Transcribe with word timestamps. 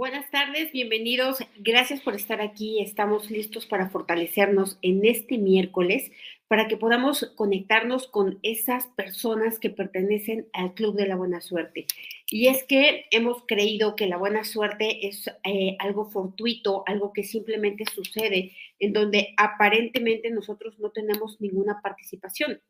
Buenas 0.00 0.30
tardes, 0.30 0.72
bienvenidos. 0.72 1.40
Gracias 1.58 2.00
por 2.00 2.14
estar 2.14 2.40
aquí. 2.40 2.80
Estamos 2.80 3.30
listos 3.30 3.66
para 3.66 3.90
fortalecernos 3.90 4.78
en 4.80 5.04
este 5.04 5.36
miércoles 5.36 6.10
para 6.48 6.68
que 6.68 6.78
podamos 6.78 7.30
conectarnos 7.36 8.08
con 8.08 8.38
esas 8.42 8.86
personas 8.86 9.58
que 9.58 9.68
pertenecen 9.68 10.48
al 10.54 10.72
Club 10.72 10.96
de 10.96 11.06
la 11.06 11.16
Buena 11.16 11.42
Suerte. 11.42 11.84
Y 12.28 12.46
es 12.46 12.64
que 12.64 13.04
hemos 13.10 13.44
creído 13.46 13.94
que 13.94 14.06
la 14.06 14.16
buena 14.16 14.42
suerte 14.42 15.06
es 15.06 15.28
eh, 15.44 15.76
algo 15.78 16.10
fortuito, 16.10 16.82
algo 16.86 17.12
que 17.12 17.22
simplemente 17.22 17.84
sucede, 17.84 18.52
en 18.78 18.94
donde 18.94 19.34
aparentemente 19.36 20.30
nosotros 20.30 20.78
no 20.78 20.92
tenemos 20.92 21.38
ninguna 21.42 21.82
participación. 21.82 22.62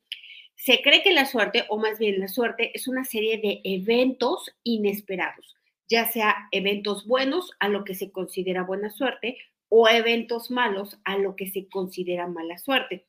Se 0.57 0.83
cree 0.83 1.05
que 1.05 1.13
la 1.13 1.27
suerte, 1.27 1.63
o 1.69 1.79
más 1.79 2.01
bien 2.01 2.19
la 2.19 2.27
suerte, 2.27 2.73
es 2.75 2.89
una 2.89 3.05
serie 3.05 3.39
de 3.39 3.61
eventos 3.63 4.51
inesperados 4.65 5.60
ya 5.91 6.11
sea 6.11 6.49
eventos 6.53 7.07
buenos 7.07 7.51
a 7.59 7.69
lo 7.69 7.85
que 7.85 7.95
se 7.95 8.13
considera 8.13 8.63
buena 8.63 8.91
suerte 8.91 9.37
o 9.69 9.89
eventos 9.89 10.51
malos 10.51 10.99
a 11.05 11.19
lo 11.19 11.37
que 11.37 11.51
se 11.51 11.69
considera 11.69 12.27
mala 12.29 12.57
suerte. 12.59 13.07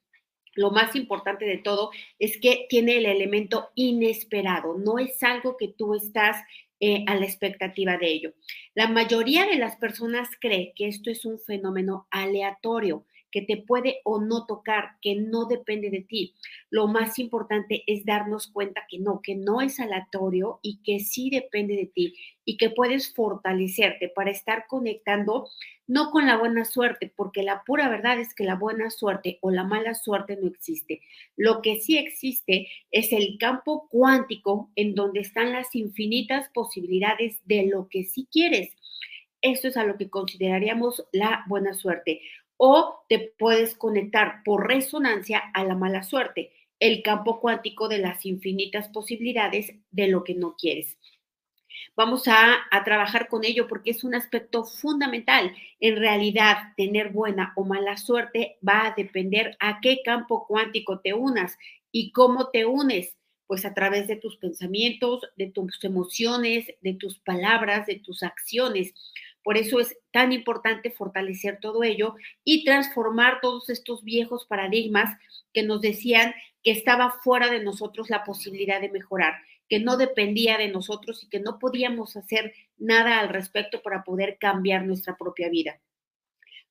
Lo 0.54 0.72
más 0.72 0.96
importante 0.96 1.46
de 1.46 1.60
todo 1.60 1.92
es 2.20 2.38
que 2.38 2.66
tiene 2.68 2.98
el 2.98 3.06
elemento 3.06 3.70
inesperado, 3.76 4.78
no 4.78 5.00
es 5.00 5.22
algo 5.24 5.56
que 5.56 5.70
tú 5.70 5.96
estás 5.96 6.38
eh, 6.82 7.06
a 7.08 7.16
la 7.16 7.26
expectativa 7.26 7.98
de 7.98 8.08
ello. 8.08 8.34
La 8.74 8.88
mayoría 8.88 9.46
de 9.46 9.58
las 9.58 9.78
personas 9.78 10.28
cree 10.42 10.74
que 10.76 10.88
esto 10.88 11.10
es 11.10 11.26
un 11.26 11.40
fenómeno 11.40 12.08
aleatorio, 12.10 13.06
que 13.32 13.42
te 13.42 13.58
puede 13.58 14.00
o 14.04 14.22
no 14.22 14.46
tocar, 14.46 14.98
que 15.02 15.16
no 15.16 15.46
depende 15.46 15.90
de 15.90 16.02
ti. 16.02 16.36
Lo 16.70 16.88
más 16.88 17.20
importante 17.20 17.84
es 17.88 18.06
darnos 18.06 18.48
cuenta 18.48 18.86
que 18.90 19.00
no, 19.00 19.22
que 19.22 19.36
no 19.36 19.62
es 19.62 19.80
aleatorio 19.80 20.60
y 20.62 20.82
que 20.84 21.00
sí 21.00 21.30
depende 21.30 21.76
de 21.76 21.86
ti 21.86 22.16
y 22.46 22.58
que 22.58 22.70
puedes 22.70 23.14
fortalecerte 23.14 24.10
para 24.10 24.32
estar 24.32 24.66
conectando 24.68 25.48
no 25.88 26.10
con 26.12 26.26
la 26.26 26.38
buena 26.38 26.64
suerte, 26.64 27.12
porque 27.16 27.44
la 27.44 27.64
pura 27.66 27.90
verdad 27.90 28.20
es 28.20 28.34
que 28.34 28.46
la 28.46 28.56
buena 28.56 28.90
suerte 28.90 29.40
o 29.42 29.52
la 29.52 29.64
mala 29.66 29.94
suerte 29.94 30.38
no 30.42 30.48
existe. 30.48 31.02
Lo 31.36 31.62
que 31.62 31.82
sí 31.82 31.98
existe 31.98 32.70
es 32.92 33.12
el 33.12 33.38
campo 33.38 33.88
cuántico 33.90 34.72
en 34.76 34.96
donde 34.96 35.20
están 35.20 35.52
las 35.52 35.76
infinitas 35.76 36.50
posibilidades 36.54 37.40
de 37.46 37.68
lo 37.68 37.90
que 37.90 38.06
sí 38.06 38.28
quieres. 38.32 38.74
Esto 39.42 39.68
es 39.68 39.76
a 39.76 39.84
lo 39.84 39.98
que 39.98 40.10
consideraríamos 40.10 41.04
la 41.12 41.44
buena 41.48 41.74
suerte 41.74 42.22
o 42.64 43.04
te 43.10 43.34
puedes 43.40 43.74
conectar 43.76 44.44
por 44.46 44.68
resonancia 44.68 45.40
a 45.56 45.64
la 45.64 45.74
mala 45.74 46.04
suerte, 46.04 46.52
el 46.80 47.02
campo 47.02 47.40
cuántico 47.40 47.88
de 47.88 47.98
las 47.98 48.24
infinitas 48.24 48.88
posibilidades 48.90 49.74
de 49.90 50.08
lo 50.08 50.24
que 50.24 50.36
no 50.36 50.56
quieres. 50.56 50.96
Vamos 51.96 52.28
a, 52.28 52.60
trabajar 52.86 53.30
con 53.30 53.46
ello 53.46 53.68
porque 53.68 53.90
es 53.90 54.04
un 54.04 54.14
aspecto 54.14 54.64
fundamental. 54.64 55.56
En 55.80 55.96
realidad, 55.96 56.74
tener 56.78 57.10
buena 57.10 57.52
o 57.56 57.66
mala 57.66 57.98
suerte 57.98 58.60
va 58.68 58.86
a 58.86 58.94
depender 58.96 59.58
a 59.60 59.80
qué 59.82 60.04
campo 60.06 60.46
cuántico 60.48 61.00
te 61.00 61.16
unas 61.16 61.58
y 61.92 62.12
cómo 62.12 62.50
te 62.50 62.66
unes 62.66 63.18
pues 63.48 63.66
a 63.66 63.74
través 63.74 64.08
de 64.08 64.18
tus 64.18 64.38
pensamientos, 64.38 65.24
de 65.36 65.48
tus 65.48 65.84
emociones, 65.84 66.68
de 66.80 66.94
tus 66.94 67.18
palabras, 67.20 67.88
de 67.88 68.00
tus 68.00 68.22
acciones. 68.22 68.94
Por 69.44 69.58
eso 69.58 69.80
es 69.80 69.98
tan 70.12 70.32
importante 70.32 70.92
fortalecer 70.92 71.60
todo 71.62 71.84
ello 71.84 72.16
y 72.44 72.64
transformar 72.64 73.40
todos 73.42 73.70
estos 73.70 74.04
viejos 74.04 74.46
paradigmas 74.46 75.18
que 75.54 75.64
nos 75.64 75.82
decían 75.82 76.34
que 76.64 76.72
estaba 76.72 77.20
fuera 77.24 77.50
de 77.50 77.64
nosotros 77.64 78.10
la 78.10 78.24
posibilidad 78.24 78.80
de 78.80 78.90
mejorar, 78.90 79.34
que 79.68 79.80
no 79.80 79.98
dependía 79.98 80.58
de 80.58 80.68
nosotros 80.68 81.24
y 81.24 81.30
que 81.30 81.40
no 81.40 81.58
podíamos 81.60 82.16
hacer 82.18 82.54
nada 82.78 83.20
al 83.20 83.30
respecto 83.30 83.82
para 83.82 84.04
poder 84.04 84.38
cambiar 84.40 84.86
nuestra 84.86 85.18
propia 85.18 85.50
vida. 85.50 85.80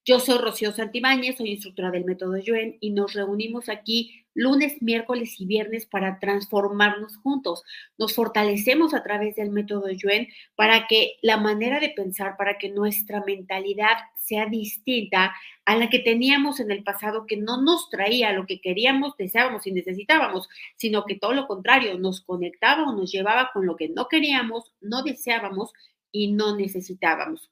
Yo 0.07 0.19
soy 0.19 0.39
Rocío 0.39 0.73
Santibáñez, 0.73 1.37
soy 1.37 1.51
instructora 1.51 1.91
del 1.91 2.07
método 2.07 2.39
Yuen 2.39 2.79
y 2.81 2.91
nos 2.91 3.13
reunimos 3.13 3.69
aquí 3.69 4.25
lunes, 4.33 4.81
miércoles 4.81 5.39
y 5.39 5.45
viernes 5.45 5.85
para 5.85 6.19
transformarnos 6.19 7.19
juntos. 7.19 7.63
Nos 7.99 8.15
fortalecemos 8.15 8.95
a 8.95 9.03
través 9.03 9.37
del 9.37 9.51
método 9.51 9.91
Yuen 9.91 10.29
para 10.55 10.87
que 10.87 11.19
la 11.21 11.37
manera 11.37 11.81
de 11.81 11.91
pensar, 11.91 12.39
para 12.39 12.57
que 12.57 12.71
nuestra 12.71 13.23
mentalidad 13.27 13.99
sea 14.17 14.47
distinta 14.47 15.35
a 15.67 15.77
la 15.77 15.91
que 15.91 15.99
teníamos 15.99 16.61
en 16.61 16.71
el 16.71 16.83
pasado, 16.83 17.27
que 17.27 17.37
no 17.37 17.61
nos 17.61 17.91
traía 17.91 18.33
lo 18.33 18.47
que 18.47 18.63
queríamos, 18.63 19.15
deseábamos 19.19 19.67
y 19.67 19.73
necesitábamos, 19.73 20.49
sino 20.77 21.05
que 21.05 21.17
todo 21.17 21.35
lo 21.35 21.47
contrario, 21.47 21.99
nos 21.99 22.23
conectaba 22.23 22.89
o 22.89 22.97
nos 22.97 23.13
llevaba 23.13 23.51
con 23.53 23.67
lo 23.67 23.77
que 23.77 23.91
no 23.91 24.09
queríamos, 24.09 24.73
no 24.81 25.03
deseábamos 25.03 25.75
y 26.11 26.33
no 26.33 26.57
necesitábamos. 26.57 27.51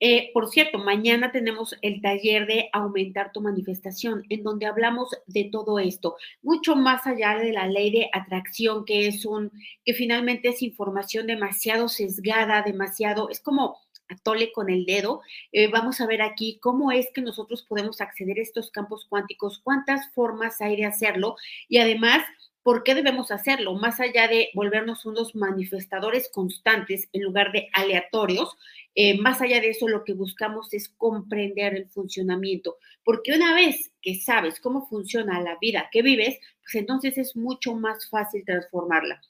Eh, 0.00 0.30
por 0.32 0.48
cierto, 0.48 0.78
mañana 0.78 1.32
tenemos 1.32 1.76
el 1.82 2.00
taller 2.00 2.46
de 2.46 2.68
aumentar 2.72 3.32
tu 3.32 3.40
manifestación, 3.40 4.24
en 4.28 4.42
donde 4.42 4.66
hablamos 4.66 5.10
de 5.26 5.44
todo 5.44 5.78
esto, 5.78 6.16
mucho 6.42 6.76
más 6.76 7.06
allá 7.06 7.36
de 7.38 7.52
la 7.52 7.66
ley 7.66 7.90
de 7.90 8.10
atracción, 8.12 8.84
que 8.84 9.06
es 9.08 9.24
un, 9.24 9.50
que 9.84 9.94
finalmente 9.94 10.48
es 10.48 10.62
información 10.62 11.26
demasiado 11.26 11.88
sesgada, 11.88 12.62
demasiado, 12.62 13.28
es 13.30 13.40
como 13.40 13.78
atole 14.08 14.52
con 14.52 14.70
el 14.70 14.84
dedo. 14.84 15.22
Eh, 15.52 15.68
vamos 15.68 16.00
a 16.00 16.06
ver 16.06 16.22
aquí 16.22 16.58
cómo 16.60 16.92
es 16.92 17.08
que 17.12 17.22
nosotros 17.22 17.64
podemos 17.68 18.00
acceder 18.00 18.38
a 18.38 18.42
estos 18.42 18.70
campos 18.70 19.06
cuánticos, 19.08 19.60
cuántas 19.62 20.12
formas 20.14 20.60
hay 20.60 20.76
de 20.76 20.84
hacerlo 20.84 21.36
y 21.68 21.78
además 21.78 22.22
¿Por 22.62 22.84
qué 22.84 22.94
debemos 22.94 23.30
hacerlo? 23.30 23.74
Más 23.74 23.98
allá 23.98 24.28
de 24.28 24.50
volvernos 24.54 25.04
unos 25.04 25.34
manifestadores 25.34 26.30
constantes 26.32 27.08
en 27.12 27.22
lugar 27.22 27.50
de 27.50 27.68
aleatorios, 27.72 28.56
eh, 28.94 29.18
más 29.18 29.40
allá 29.40 29.60
de 29.60 29.70
eso, 29.70 29.88
lo 29.88 30.04
que 30.04 30.12
buscamos 30.12 30.72
es 30.72 30.88
comprender 30.88 31.74
el 31.74 31.88
funcionamiento, 31.88 32.76
porque 33.04 33.32
una 33.32 33.54
vez 33.54 33.90
que 34.00 34.14
sabes 34.14 34.60
cómo 34.60 34.86
funciona 34.86 35.40
la 35.40 35.56
vida 35.60 35.88
que 35.90 36.02
vives, 36.02 36.38
pues 36.60 36.74
entonces 36.76 37.18
es 37.18 37.34
mucho 37.34 37.74
más 37.74 38.08
fácil 38.08 38.44
transformarla. 38.44 39.20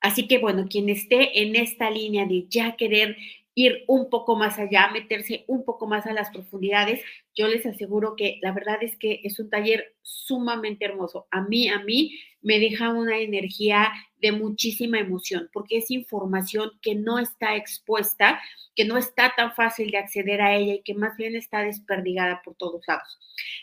Así 0.00 0.28
que 0.28 0.38
bueno, 0.38 0.66
quien 0.68 0.88
esté 0.90 1.42
en 1.42 1.56
esta 1.56 1.90
línea 1.90 2.26
de 2.26 2.46
ya 2.48 2.76
querer 2.76 3.16
ir 3.54 3.84
un 3.86 4.10
poco 4.10 4.36
más 4.36 4.58
allá, 4.58 4.88
meterse 4.92 5.44
un 5.46 5.64
poco 5.64 5.86
más 5.86 6.06
a 6.06 6.12
las 6.12 6.30
profundidades, 6.30 7.00
yo 7.34 7.48
les 7.48 7.64
aseguro 7.66 8.16
que 8.16 8.38
la 8.42 8.52
verdad 8.52 8.78
es 8.82 8.96
que 8.96 9.20
es 9.24 9.38
un 9.38 9.50
taller 9.50 9.94
sumamente 10.02 10.84
hermoso. 10.84 11.26
A 11.30 11.42
mí, 11.42 11.68
a 11.68 11.78
mí 11.80 12.18
me 12.42 12.58
deja 12.58 12.90
una 12.90 13.18
energía 13.18 13.92
de 14.20 14.32
muchísima 14.32 14.98
emoción, 14.98 15.48
porque 15.52 15.78
es 15.78 15.90
información 15.90 16.72
que 16.82 16.94
no 16.94 17.18
está 17.18 17.56
expuesta, 17.56 18.40
que 18.74 18.84
no 18.84 18.96
está 18.96 19.32
tan 19.36 19.54
fácil 19.54 19.90
de 19.90 19.98
acceder 19.98 20.40
a 20.40 20.54
ella 20.54 20.74
y 20.74 20.82
que 20.82 20.94
más 20.94 21.16
bien 21.16 21.36
está 21.36 21.62
desperdigada 21.62 22.42
por 22.44 22.54
todos 22.56 22.82
lados. 22.86 23.18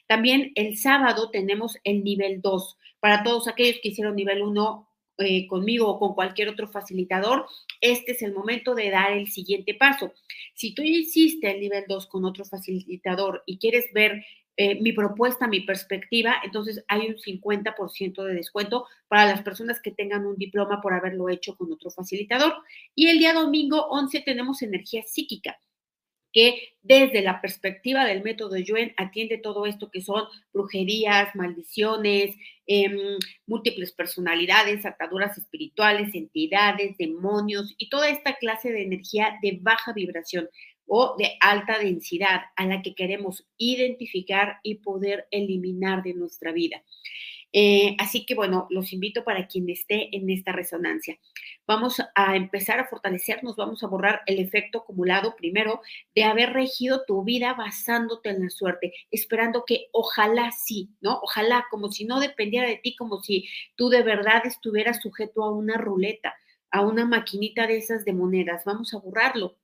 También 0.08 0.52
el 0.56 0.78
sábado 0.78 1.30
tenemos 1.32 1.78
el 1.84 2.04
nivel 2.04 2.42
2. 2.42 2.78
Para 3.00 3.24
todos 3.24 3.48
aquellos 3.48 3.80
que 3.82 3.90
hicieron 3.90 4.16
nivel 4.16 4.42
1, 4.42 4.91
eh, 5.22 5.48
conmigo 5.48 5.88
o 5.88 6.00
con 6.00 6.14
cualquier 6.14 6.50
otro 6.50 6.68
facilitador, 6.68 7.46
este 7.80 8.12
es 8.14 8.22
el 8.22 8.34
momento 8.34 8.76
de 8.76 8.90
dar 8.90 9.12
el 9.14 9.28
siguiente 9.28 9.74
paso. 9.74 10.14
Si 10.54 10.74
tú 10.74 10.82
hiciste 10.82 11.52
el 11.52 11.60
nivel 11.60 11.86
2 11.88 12.08
con 12.08 12.26
otro 12.26 12.46
facilitador 12.46 13.44
y 13.46 13.58
quieres 13.58 13.86
ver 13.94 14.24
eh, 14.58 14.82
mi 14.82 14.92
propuesta, 14.92 15.48
mi 15.48 15.62
perspectiva, 15.62 16.36
entonces 16.44 16.84
hay 16.88 17.08
un 17.08 17.16
50% 17.16 18.24
de 18.24 18.34
descuento 18.34 18.86
para 19.08 19.26
las 19.26 19.42
personas 19.42 19.80
que 19.82 19.92
tengan 19.92 20.26
un 20.26 20.36
diploma 20.36 20.82
por 20.82 20.94
haberlo 20.94 21.30
hecho 21.30 21.56
con 21.56 21.72
otro 21.72 21.90
facilitador. 21.90 22.54
Y 22.94 23.08
el 23.08 23.20
día 23.20 23.34
domingo 23.34 23.88
11 23.90 24.22
tenemos 24.22 24.62
energía 24.62 25.04
psíquica 25.04 25.60
que 26.34 26.74
desde 26.82 27.22
la 27.22 27.42
perspectiva 27.42 28.06
del 28.06 28.24
método 28.24 28.58
Yuen 28.58 28.94
atiende 28.98 29.38
todo 29.38 29.66
esto 29.66 29.92
que 29.92 30.02
son 30.02 30.24
brujerías, 30.54 31.36
maldiciones, 31.36 32.36
em, 32.68 33.18
múltiples 33.46 33.92
personalidades, 33.92 34.86
ataduras 34.86 35.38
espirituales, 35.38 36.16
entidades, 36.16 36.98
demonios 36.98 37.74
y 37.78 37.90
toda 37.90 38.10
esta 38.10 38.36
clase 38.36 38.72
de 38.72 38.84
energía 38.84 39.38
de 39.42 39.60
baja 39.62 39.94
vibración 39.94 40.50
o 40.88 41.16
de 41.18 41.38
alta 41.40 41.80
densidad 41.80 42.42
a 42.56 42.66
la 42.66 42.82
que 42.82 42.96
queremos 42.96 43.46
identificar 43.58 44.58
y 44.64 44.76
poder 44.76 45.26
eliminar 45.32 46.04
de 46.04 46.14
nuestra 46.14 46.52
vida. 46.52 46.84
Eh, 47.54 47.96
así 48.00 48.26
que 48.26 48.34
bueno, 48.34 48.68
los 48.70 48.94
invito 48.94 49.24
para 49.24 49.48
quien 49.48 49.70
esté 49.70 50.16
en 50.16 50.30
esta 50.30 50.52
resonancia. 50.52 51.18
Vamos 51.68 52.02
a 52.16 52.36
empezar 52.36 52.80
a 52.80 52.88
fortalecernos, 52.88 53.56
vamos 53.56 53.84
a 53.84 53.88
borrar 53.88 54.22
el 54.26 54.40
efecto 54.40 54.80
acumulado 54.80 55.36
primero 55.36 55.82
de 56.16 56.24
haber 56.24 56.54
regido 56.54 57.04
tu 57.06 57.24
vida 57.24 57.54
basándote 57.54 58.30
en 58.30 58.44
la 58.44 58.50
suerte, 58.50 58.94
esperando 59.12 59.66
que 59.66 59.88
ojalá 59.92 60.52
sí, 60.52 60.90
¿no? 61.02 61.20
Ojalá, 61.22 61.66
como 61.70 61.92
si 61.92 62.06
no 62.06 62.20
dependiera 62.20 62.68
de 62.68 62.78
ti, 62.78 62.96
como 62.96 63.22
si 63.22 63.48
tú 63.76 63.90
de 63.90 64.04
verdad 64.04 64.46
estuvieras 64.46 65.02
sujeto 65.02 65.44
a 65.44 65.52
una 65.52 65.78
ruleta, 65.78 66.36
a 66.72 66.82
una 66.82 67.06
maquinita 67.06 67.68
de 67.68 67.78
esas 67.78 68.06
de 68.06 68.14
monedas. 68.14 68.64
Vamos 68.66 68.94
a 68.94 69.00
borrarlo. 69.00 69.58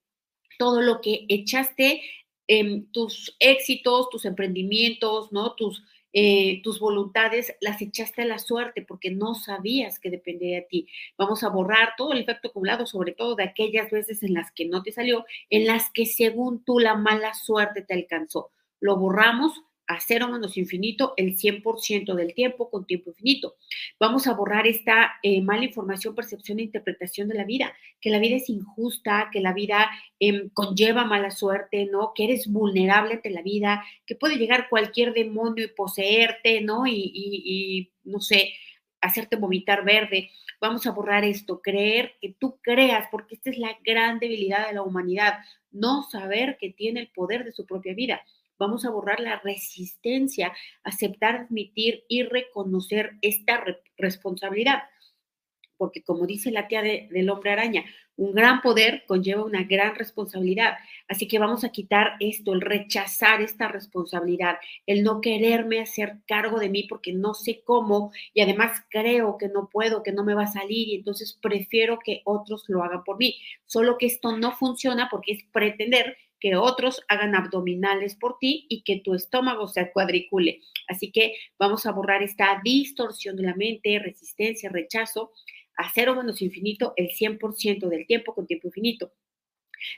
Todo 0.57 0.81
lo 0.81 1.01
que 1.01 1.25
echaste, 1.29 2.01
en 2.47 2.89
tus 2.91 3.35
éxitos, 3.39 4.09
tus 4.09 4.25
emprendimientos, 4.25 5.31
¿no? 5.31 5.53
Tus 5.55 5.83
eh, 6.13 6.61
tus 6.63 6.79
voluntades 6.79 7.55
las 7.61 7.81
echaste 7.81 8.21
a 8.21 8.25
la 8.25 8.39
suerte 8.39 8.81
porque 8.81 9.11
no 9.11 9.35
sabías 9.35 9.99
que 9.99 10.09
dependía 10.09 10.57
de 10.57 10.67
ti. 10.69 10.87
Vamos 11.17 11.43
a 11.43 11.49
borrar 11.49 11.93
todo 11.97 12.13
el 12.13 12.19
efecto 12.19 12.47
acumulado, 12.47 12.85
sobre 12.85 13.11
todo 13.11 13.35
de 13.35 13.43
aquellas 13.43 13.91
veces 13.91 14.23
en 14.23 14.33
las 14.33 14.51
que 14.51 14.65
no 14.65 14.83
te 14.83 14.91
salió, 14.91 15.25
en 15.49 15.67
las 15.67 15.89
que 15.91 16.05
según 16.05 16.63
tú 16.63 16.79
la 16.79 16.95
mala 16.95 17.33
suerte 17.33 17.81
te 17.81 17.93
alcanzó. 17.93 18.51
Lo 18.79 18.97
borramos 18.97 19.63
a 19.87 19.99
cero 19.99 20.27
menos 20.27 20.57
infinito 20.57 21.13
el 21.17 21.37
100% 21.37 22.13
del 22.13 22.33
tiempo 22.33 22.69
con 22.69 22.85
tiempo 22.85 23.11
infinito. 23.11 23.55
Vamos 23.99 24.27
a 24.27 24.33
borrar 24.33 24.67
esta 24.67 25.13
eh, 25.23 25.41
mala 25.41 25.65
información, 25.65 26.13
percepción 26.13 26.59
e 26.59 26.63
interpretación 26.63 27.29
de 27.29 27.35
la 27.35 27.45
vida, 27.45 27.73
que 28.01 28.09
la 28.09 28.19
vida 28.19 28.35
es 28.35 28.49
injusta, 28.49 29.29
que 29.31 29.39
la 29.39 29.53
vida 29.53 29.89
em, 30.19 30.49
conlleva 30.49 31.05
mala 31.05 31.31
suerte, 31.31 31.85
¿no? 31.85 32.11
Que 32.13 32.25
eres 32.25 32.47
vulnerable 32.51 33.15
ante 33.15 33.29
la 33.29 33.41
vida, 33.41 33.83
que 34.05 34.15
puede 34.15 34.35
llegar 34.37 34.69
cualquier 34.69 35.13
demonio 35.13 35.65
y 35.65 35.69
poseerte, 35.69 36.61
¿no? 36.61 36.85
Y, 36.85 37.11
y 37.13 37.91
no 38.03 38.19
sé, 38.19 38.53
hacerte 39.01 39.35
vomitar 39.35 39.85
verde. 39.85 40.31
Vamos 40.59 40.87
a 40.87 40.91
borrar 40.91 41.23
esto, 41.23 41.61
creer 41.61 42.15
que 42.19 42.35
tú 42.37 42.59
creas, 42.61 43.07
porque 43.11 43.35
esta 43.35 43.51
es 43.51 43.57
la 43.57 43.77
gran 43.85 44.19
debilidad 44.19 44.67
de 44.67 44.73
la 44.73 44.81
humanidad, 44.81 45.39
no 45.71 46.03
saber 46.03 46.57
que 46.59 46.71
tiene 46.71 46.99
el 46.99 47.09
poder 47.09 47.43
de 47.45 47.51
su 47.51 47.65
propia 47.65 47.93
vida. 47.93 48.21
Vamos 48.59 48.85
a 48.85 48.89
borrar 48.89 49.19
la 49.19 49.39
resistencia, 49.39 50.53
aceptar, 50.83 51.35
admitir 51.35 52.03
y 52.07 52.23
reconocer 52.23 53.11
esta 53.21 53.63
responsabilidad. 53.97 54.83
Porque 55.77 56.03
como 56.03 56.25
dice 56.25 56.51
la 56.51 56.67
tía 56.67 56.81
del 56.81 57.29
hombre 57.29 57.51
araña, 57.51 57.85
un 58.17 58.33
gran 58.33 58.61
poder 58.61 59.03
conlleva 59.07 59.45
una 59.45 59.63
gran 59.63 59.95
responsabilidad. 59.95 60.77
Así 61.07 61.27
que 61.27 61.37
vamos 61.37 61.63
a 61.63 61.69
quitar 61.69 62.13
esto, 62.19 62.51
el 62.53 62.61
rechazar 62.61 63.41
esta 63.41 63.67
responsabilidad, 63.67 64.57
el 64.87 65.03
no 65.03 65.21
quererme 65.21 65.79
hacer 65.79 66.17
cargo 66.27 66.59
de 66.59 66.69
mí 66.69 66.83
porque 66.89 67.13
no 67.13 67.35
sé 67.35 67.61
cómo 67.63 68.11
y 68.33 68.41
además 68.41 68.83
creo 68.89 69.37
que 69.37 69.49
no 69.49 69.69
puedo, 69.71 70.01
que 70.01 70.11
no 70.11 70.23
me 70.23 70.33
va 70.33 70.43
a 70.43 70.51
salir 70.51 70.87
y 70.89 70.95
entonces 70.95 71.37
prefiero 71.39 71.99
que 72.03 72.21
otros 72.25 72.65
lo 72.67 72.83
hagan 72.83 73.03
por 73.03 73.17
mí. 73.17 73.37
Solo 73.67 73.97
que 73.99 74.07
esto 74.07 74.35
no 74.35 74.51
funciona 74.53 75.09
porque 75.11 75.33
es 75.33 75.43
pretender 75.51 76.17
que 76.39 76.55
otros 76.55 77.01
hagan 77.07 77.35
abdominales 77.35 78.15
por 78.15 78.37
ti 78.39 78.65
y 78.69 78.83
que 78.83 79.01
tu 79.03 79.13
estómago 79.13 79.67
se 79.67 79.91
cuadricule. 79.91 80.61
Así 80.87 81.11
que 81.11 81.35
vamos 81.57 81.85
a 81.85 81.91
borrar 81.91 82.23
esta 82.23 82.61
distorsión 82.63 83.35
de 83.35 83.43
la 83.43 83.55
mente, 83.55 83.99
resistencia, 83.99 84.69
rechazo, 84.69 85.31
a 85.77 85.91
cero 85.93 86.15
menos 86.15 86.41
infinito 86.41 86.93
el 86.95 87.09
100% 87.09 87.87
del 87.87 88.07
tiempo 88.07 88.33
con 88.33 88.47
tiempo 88.47 88.67
infinito. 88.67 89.11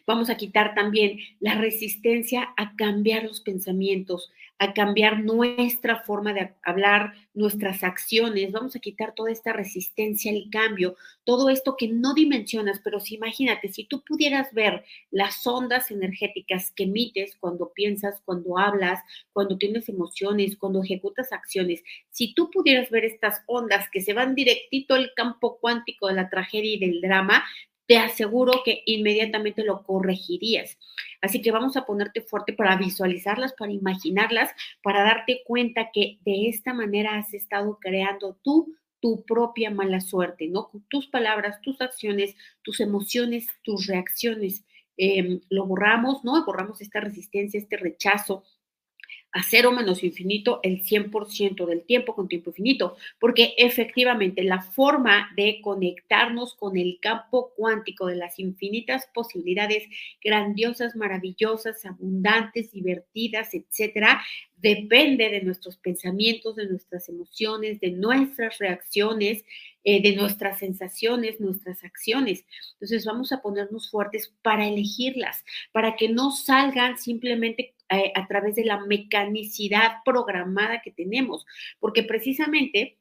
Vamos 0.06 0.30
a 0.30 0.38
quitar 0.38 0.76
también 0.76 1.20
la 1.40 1.56
resistencia 1.56 2.50
a 2.58 2.76
cambiar 2.76 3.24
los 3.24 3.42
pensamientos, 3.42 4.32
a 4.60 4.74
cambiar 4.74 5.24
nuestra 5.24 6.04
forma 6.04 6.34
de 6.34 6.54
hablar, 6.64 7.14
nuestras 7.34 7.84
acciones. 7.84 8.52
Vamos 8.52 8.76
a 8.76 8.80
quitar 8.80 9.16
toda 9.16 9.32
esta 9.32 9.54
resistencia 9.54 10.32
al 10.32 10.50
cambio, 10.52 10.98
todo 11.24 11.50
esto 11.50 11.78
que 11.78 11.88
no 11.88 12.14
dimensionas, 12.14 12.82
pero 12.84 13.00
si 13.00 13.16
imagínate, 13.16 13.70
si 13.70 13.86
tú 13.86 14.04
pudieras 14.04 14.54
ver 14.54 14.84
las 15.12 15.48
ondas 15.48 15.92
energéticas 15.92 16.72
que 16.72 16.84
emites 16.84 17.38
cuando 17.40 17.72
piensas, 17.74 18.22
cuando 18.26 18.58
hablas, 18.58 19.00
cuando 19.32 19.58
tienes 19.58 19.88
emociones, 19.88 20.58
cuando 20.58 20.84
ejecutas 20.84 21.32
acciones, 21.32 21.82
si 22.12 22.34
tú 22.34 22.52
pudieras 22.52 22.90
ver 22.90 23.06
estas 23.06 23.42
ondas 23.48 23.90
que 23.90 24.02
se 24.02 24.14
van 24.14 24.36
directito 24.36 24.94
al 24.96 25.14
campo 25.16 25.58
cuántico 25.62 26.08
de 26.08 26.16
la 26.16 26.30
tragedia 26.30 26.74
y 26.74 26.80
del 26.80 27.00
drama, 27.00 27.44
te 27.90 27.98
aseguro 27.98 28.62
que 28.64 28.84
inmediatamente 28.86 29.64
lo 29.64 29.82
corregirías. 29.82 30.78
Así 31.24 31.42
que 31.42 31.50
vamos 31.50 31.76
a 31.76 31.88
ponerte 31.88 32.22
fuerte 32.22 32.54
para 32.54 32.78
visualizarlas, 32.78 33.54
para 33.54 33.72
imaginarlas, 33.72 34.52
para 34.84 35.02
darte 35.02 35.42
cuenta 35.44 35.90
que 35.92 36.20
de 36.24 36.50
esta 36.50 36.72
manera 36.72 37.18
has 37.18 37.34
estado 37.34 37.80
creando 37.82 38.40
tú 38.44 38.76
tu 39.00 39.26
propia 39.26 39.72
mala 39.72 40.02
suerte, 40.02 40.50
¿no? 40.50 40.70
Con 40.70 40.86
tus 40.88 41.08
palabras, 41.08 41.62
tus 41.62 41.82
acciones, 41.82 42.36
tus 42.62 42.80
emociones, 42.80 43.48
tus 43.64 43.88
reacciones. 43.88 44.66
Em, 44.96 45.40
lo 45.50 45.66
borramos, 45.66 46.24
¿no? 46.24 46.46
Borramos 46.46 46.82
esta 46.82 47.00
resistencia, 47.00 47.58
este 47.58 47.78
rechazo, 47.78 48.44
a 49.32 49.44
cero 49.44 49.72
menos 49.72 50.04
infinito 50.04 50.60
el 50.64 50.84
100% 50.84 51.66
del 51.66 51.84
tiempo 51.84 52.16
con 52.16 52.28
tiempo 52.28 52.50
infinito, 52.50 52.98
porque 53.20 53.54
efectivamente 53.58 54.44
la 54.44 54.62
forma 54.62 55.30
de 55.36 55.60
conectarnos 55.62 56.56
con 56.56 56.78
el 56.78 57.00
campo 57.02 57.54
cuántico 57.56 58.08
de 58.08 58.16
las 58.16 58.40
infinitas 58.40 59.08
posibilidades 59.14 59.84
grandiosas, 60.24 60.96
maravillosas, 60.96 61.86
abundantes, 61.86 62.72
divertidas, 62.72 63.54
etcétera, 63.54 64.22
depende 64.58 65.30
de 65.30 65.42
nuestros 65.42 65.78
pensamientos, 65.78 66.56
de 66.56 66.68
nuestras 66.68 67.08
emociones, 67.10 67.80
de 67.80 67.92
nuestras 67.92 68.58
reacciones, 68.58 69.46
eh, 69.84 70.02
de 70.02 70.16
nuestras 70.16 70.60
sensaciones, 70.60 71.40
nuestras 71.40 71.84
acciones. 71.84 72.46
Entonces 72.74 73.06
vamos 73.06 73.32
a 73.32 73.42
ponernos 73.42 73.90
fuertes 73.90 74.36
para 74.42 74.68
elegirlas, 74.68 75.44
para 75.72 75.96
que 75.96 76.10
no 76.10 76.32
salgan 76.32 76.98
simplemente 76.98 77.76
eh, 77.90 78.12
a 78.14 78.28
través 78.28 78.54
de 78.56 78.66
la 78.66 78.86
mecanicidad 78.86 80.04
programada 80.06 80.82
que 80.82 80.92
tenemos, 80.92 81.46
porque 81.80 82.04
precisamente 82.04 82.99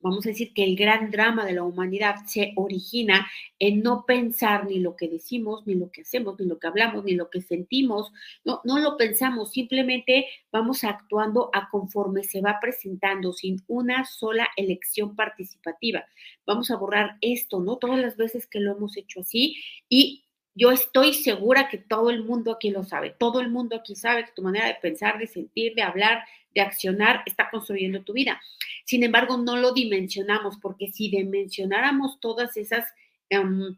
vamos 0.00 0.26
a 0.26 0.30
decir 0.30 0.52
que 0.54 0.64
el 0.64 0.76
gran 0.76 1.10
drama 1.10 1.44
de 1.44 1.52
la 1.52 1.62
humanidad 1.62 2.16
se 2.26 2.52
origina 2.56 3.26
en 3.58 3.82
no 3.82 4.04
pensar 4.06 4.66
ni 4.66 4.78
lo 4.78 4.96
que 4.96 5.08
decimos, 5.08 5.66
ni 5.66 5.74
lo 5.74 5.90
que 5.90 6.02
hacemos, 6.02 6.38
ni 6.38 6.46
lo 6.46 6.58
que 6.58 6.66
hablamos, 6.66 7.04
ni 7.04 7.14
lo 7.14 7.30
que 7.30 7.40
sentimos, 7.40 8.12
no, 8.44 8.60
no 8.64 8.78
lo 8.78 8.96
pensamos, 8.96 9.52
simplemente 9.52 10.26
vamos 10.50 10.84
actuando 10.84 11.50
a 11.52 11.68
conforme 11.70 12.24
se 12.24 12.40
va 12.40 12.58
presentando 12.60 13.32
sin 13.32 13.62
una 13.68 14.04
sola 14.04 14.48
elección 14.56 15.16
participativa. 15.16 16.04
Vamos 16.46 16.70
a 16.70 16.76
borrar 16.76 17.16
esto, 17.20 17.60
¿no? 17.60 17.76
Todas 17.76 17.98
las 17.98 18.16
veces 18.16 18.46
que 18.46 18.60
lo 18.60 18.76
hemos 18.76 18.96
hecho 18.96 19.20
así 19.20 19.56
y 19.88 20.24
yo 20.54 20.72
estoy 20.72 21.14
segura 21.14 21.68
que 21.68 21.78
todo 21.78 22.10
el 22.10 22.24
mundo 22.24 22.52
aquí 22.52 22.70
lo 22.70 22.82
sabe. 22.82 23.14
Todo 23.18 23.40
el 23.40 23.50
mundo 23.50 23.76
aquí 23.76 23.94
sabe 23.94 24.24
que 24.24 24.32
tu 24.32 24.42
manera 24.42 24.66
de 24.66 24.74
pensar, 24.74 25.18
de 25.18 25.26
sentir, 25.26 25.74
de 25.74 25.82
hablar, 25.82 26.24
de 26.54 26.60
accionar 26.60 27.22
está 27.26 27.50
construyendo 27.50 28.02
tu 28.02 28.12
vida. 28.12 28.40
Sin 28.84 29.02
embargo, 29.02 29.36
no 29.36 29.56
lo 29.56 29.72
dimensionamos 29.72 30.58
porque 30.60 30.90
si 30.92 31.10
dimensionáramos 31.10 32.20
todas 32.20 32.56
esas, 32.56 32.86
em, 33.28 33.76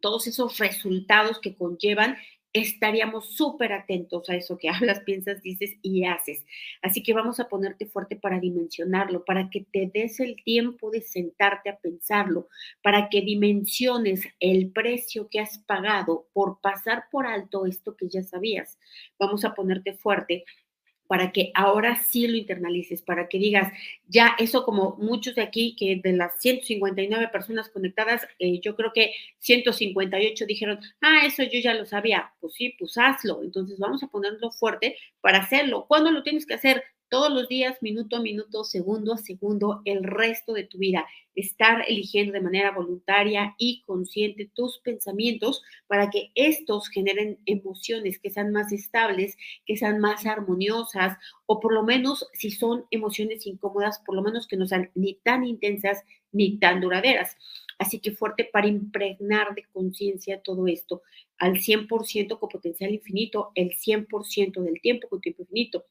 todos 0.00 0.26
esos 0.26 0.58
resultados 0.58 1.40
que 1.40 1.54
conllevan, 1.56 2.16
estaríamos 2.54 3.34
súper 3.34 3.72
atentos 3.72 4.30
a 4.30 4.36
eso 4.36 4.56
que 4.56 4.68
hablas, 4.70 5.00
piensas, 5.00 5.42
dices 5.42 5.72
y 5.82 6.04
haces. 6.04 6.46
Así 6.80 7.02
que 7.02 7.12
vamos 7.12 7.40
a 7.40 7.48
ponerte 7.48 7.84
fuerte 7.84 8.16
para 8.16 8.40
dimensionarlo, 8.40 9.24
para 9.24 9.50
que 9.50 9.66
te 9.70 9.90
des 9.92 10.20
el 10.20 10.36
tiempo 10.42 10.90
de 10.90 11.02
sentarte 11.02 11.68
a 11.68 11.76
pensarlo, 11.76 12.48
para 12.80 13.08
que 13.10 13.20
dimensiones 13.20 14.22
el 14.40 14.70
precio 14.70 15.28
que 15.28 15.40
has 15.40 15.58
pagado 15.58 16.28
por 16.32 16.60
pasar 16.60 17.06
por 17.10 17.26
alto 17.26 17.66
esto 17.66 17.96
que 17.96 18.08
ya 18.08 18.22
sabías. 18.22 18.78
Vamos 19.18 19.44
a 19.44 19.54
ponerte 19.54 19.94
fuerte 19.94 20.44
para 21.06 21.32
que 21.32 21.50
ahora 21.54 21.96
sí 22.02 22.26
lo 22.26 22.36
internalices, 22.36 23.02
para 23.02 23.28
que 23.28 23.38
digas, 23.38 23.72
ya 24.08 24.34
eso 24.38 24.64
como 24.64 24.96
muchos 24.98 25.34
de 25.34 25.42
aquí, 25.42 25.76
que 25.78 26.00
de 26.02 26.12
las 26.12 26.40
159 26.40 27.28
personas 27.28 27.68
conectadas, 27.68 28.26
eh, 28.38 28.60
yo 28.60 28.74
creo 28.76 28.92
que 28.94 29.12
158 29.38 30.46
dijeron, 30.46 30.80
ah, 31.00 31.26
eso 31.26 31.42
yo 31.42 31.60
ya 31.60 31.74
lo 31.74 31.86
sabía, 31.86 32.32
pues 32.40 32.54
sí, 32.54 32.74
pues 32.78 32.96
hazlo, 32.98 33.42
entonces 33.42 33.78
vamos 33.78 34.02
a 34.02 34.08
ponerlo 34.08 34.50
fuerte 34.50 34.96
para 35.20 35.38
hacerlo. 35.38 35.86
¿Cuándo 35.86 36.10
lo 36.10 36.22
tienes 36.22 36.46
que 36.46 36.54
hacer? 36.54 36.82
Todos 37.14 37.32
los 37.32 37.46
días, 37.46 37.80
minuto 37.80 38.16
a 38.16 38.20
minuto, 38.20 38.64
segundo 38.64 39.12
a 39.12 39.18
segundo, 39.18 39.82
el 39.84 40.02
resto 40.02 40.52
de 40.52 40.64
tu 40.64 40.78
vida. 40.78 41.06
Estar 41.36 41.84
eligiendo 41.86 42.32
de 42.32 42.40
manera 42.40 42.72
voluntaria 42.72 43.54
y 43.56 43.84
consciente 43.86 44.50
tus 44.52 44.80
pensamientos 44.80 45.62
para 45.86 46.10
que 46.10 46.32
estos 46.34 46.88
generen 46.88 47.38
emociones 47.46 48.18
que 48.18 48.30
sean 48.30 48.50
más 48.50 48.72
estables, 48.72 49.36
que 49.64 49.76
sean 49.76 50.00
más 50.00 50.26
armoniosas 50.26 51.16
o 51.46 51.60
por 51.60 51.72
lo 51.72 51.84
menos 51.84 52.28
si 52.32 52.50
son 52.50 52.84
emociones 52.90 53.46
incómodas, 53.46 54.00
por 54.04 54.16
lo 54.16 54.22
menos 54.22 54.48
que 54.48 54.56
no 54.56 54.66
sean 54.66 54.90
ni 54.96 55.14
tan 55.14 55.44
intensas 55.44 56.02
ni 56.32 56.58
tan 56.58 56.80
duraderas. 56.80 57.36
Así 57.78 58.00
que 58.00 58.10
fuerte 58.10 58.50
para 58.52 58.66
impregnar 58.66 59.54
de 59.54 59.62
conciencia 59.72 60.42
todo 60.42 60.66
esto 60.66 61.02
al 61.38 61.60
100% 61.60 62.40
con 62.40 62.48
potencial 62.48 62.92
infinito, 62.92 63.52
el 63.54 63.70
100% 63.70 64.62
del 64.62 64.80
tiempo 64.80 65.08
con 65.08 65.20
tiempo 65.20 65.42
infinito. 65.42 65.84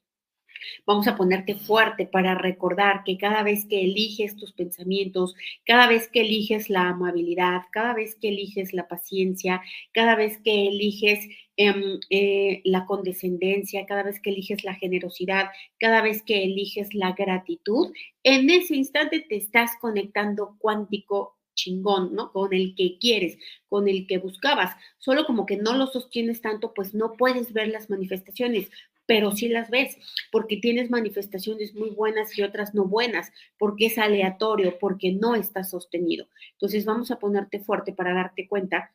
Vamos 0.86 1.08
a 1.08 1.16
ponerte 1.16 1.56
fuerte 1.56 2.06
para 2.06 2.36
recordar 2.36 3.04
que 3.04 3.18
cada 3.18 3.44
vez 3.44 3.66
que 3.66 3.82
eliges 3.82 4.36
tus 4.36 4.54
pensamientos, 4.54 5.36
cada 5.66 5.88
vez 5.88 6.08
que 6.08 6.22
eliges 6.22 6.70
la 6.70 6.90
amabilidad, 6.90 7.62
cada 7.72 7.94
vez 7.94 8.16
que 8.16 8.30
eliges 8.30 8.74
la 8.74 8.88
paciencia, 8.88 9.62
cada 9.94 10.16
vez 10.16 10.40
que 10.44 10.68
eliges 10.68 11.28
em, 11.58 12.00
eh, 12.10 12.62
la 12.66 12.86
condescendencia, 12.86 13.86
cada 13.86 14.04
vez 14.04 14.20
que 14.20 14.32
eliges 14.32 14.64
la 14.64 14.76
generosidad, 14.76 15.50
cada 15.80 16.02
vez 16.02 16.24
que 16.24 16.44
eliges 16.44 16.94
la 16.94 17.14
gratitud, 17.14 17.94
en 18.24 18.50
ese 18.50 18.76
instante 18.76 19.22
te 19.22 19.36
estás 19.36 19.72
conectando 19.80 20.56
cuántico 20.60 21.38
chingón, 21.56 22.14
¿no? 22.14 22.32
Con 22.32 22.54
el 22.54 22.76
que 22.76 22.98
quieres, 23.00 23.38
con 23.68 23.88
el 23.88 24.08
que 24.08 24.18
buscabas. 24.18 24.76
Solo 24.98 25.26
como 25.26 25.46
que 25.46 25.58
no 25.58 25.76
lo 25.76 25.88
sostienes 25.88 26.42
tanto, 26.42 26.74
pues 26.74 26.94
no 26.94 27.14
puedes 27.14 27.54
ver 27.54 27.68
las 27.70 27.90
manifestaciones, 27.90 28.70
pero 29.06 29.32
sí 29.32 29.50
las 29.50 29.70
ves, 29.70 29.98
porque 30.32 30.58
tienes 30.58 30.90
manifestaciones 30.90 31.76
muy 31.76 31.90
buenas 31.90 32.38
y 32.38 32.44
otras 32.44 32.74
no 32.74 32.86
buenas, 32.86 33.32
porque 33.58 33.88
es 33.88 33.98
aleatorio, 33.98 34.78
porque 34.80 35.12
no 35.12 35.36
está 35.36 35.64
sostenido. 35.64 36.28
Entonces 36.54 36.86
vamos 36.86 37.12
a 37.12 37.20
ponerte 37.20 37.60
fuerte 37.60 37.94
para 37.94 38.14
darte 38.14 38.48
cuenta 38.48 38.94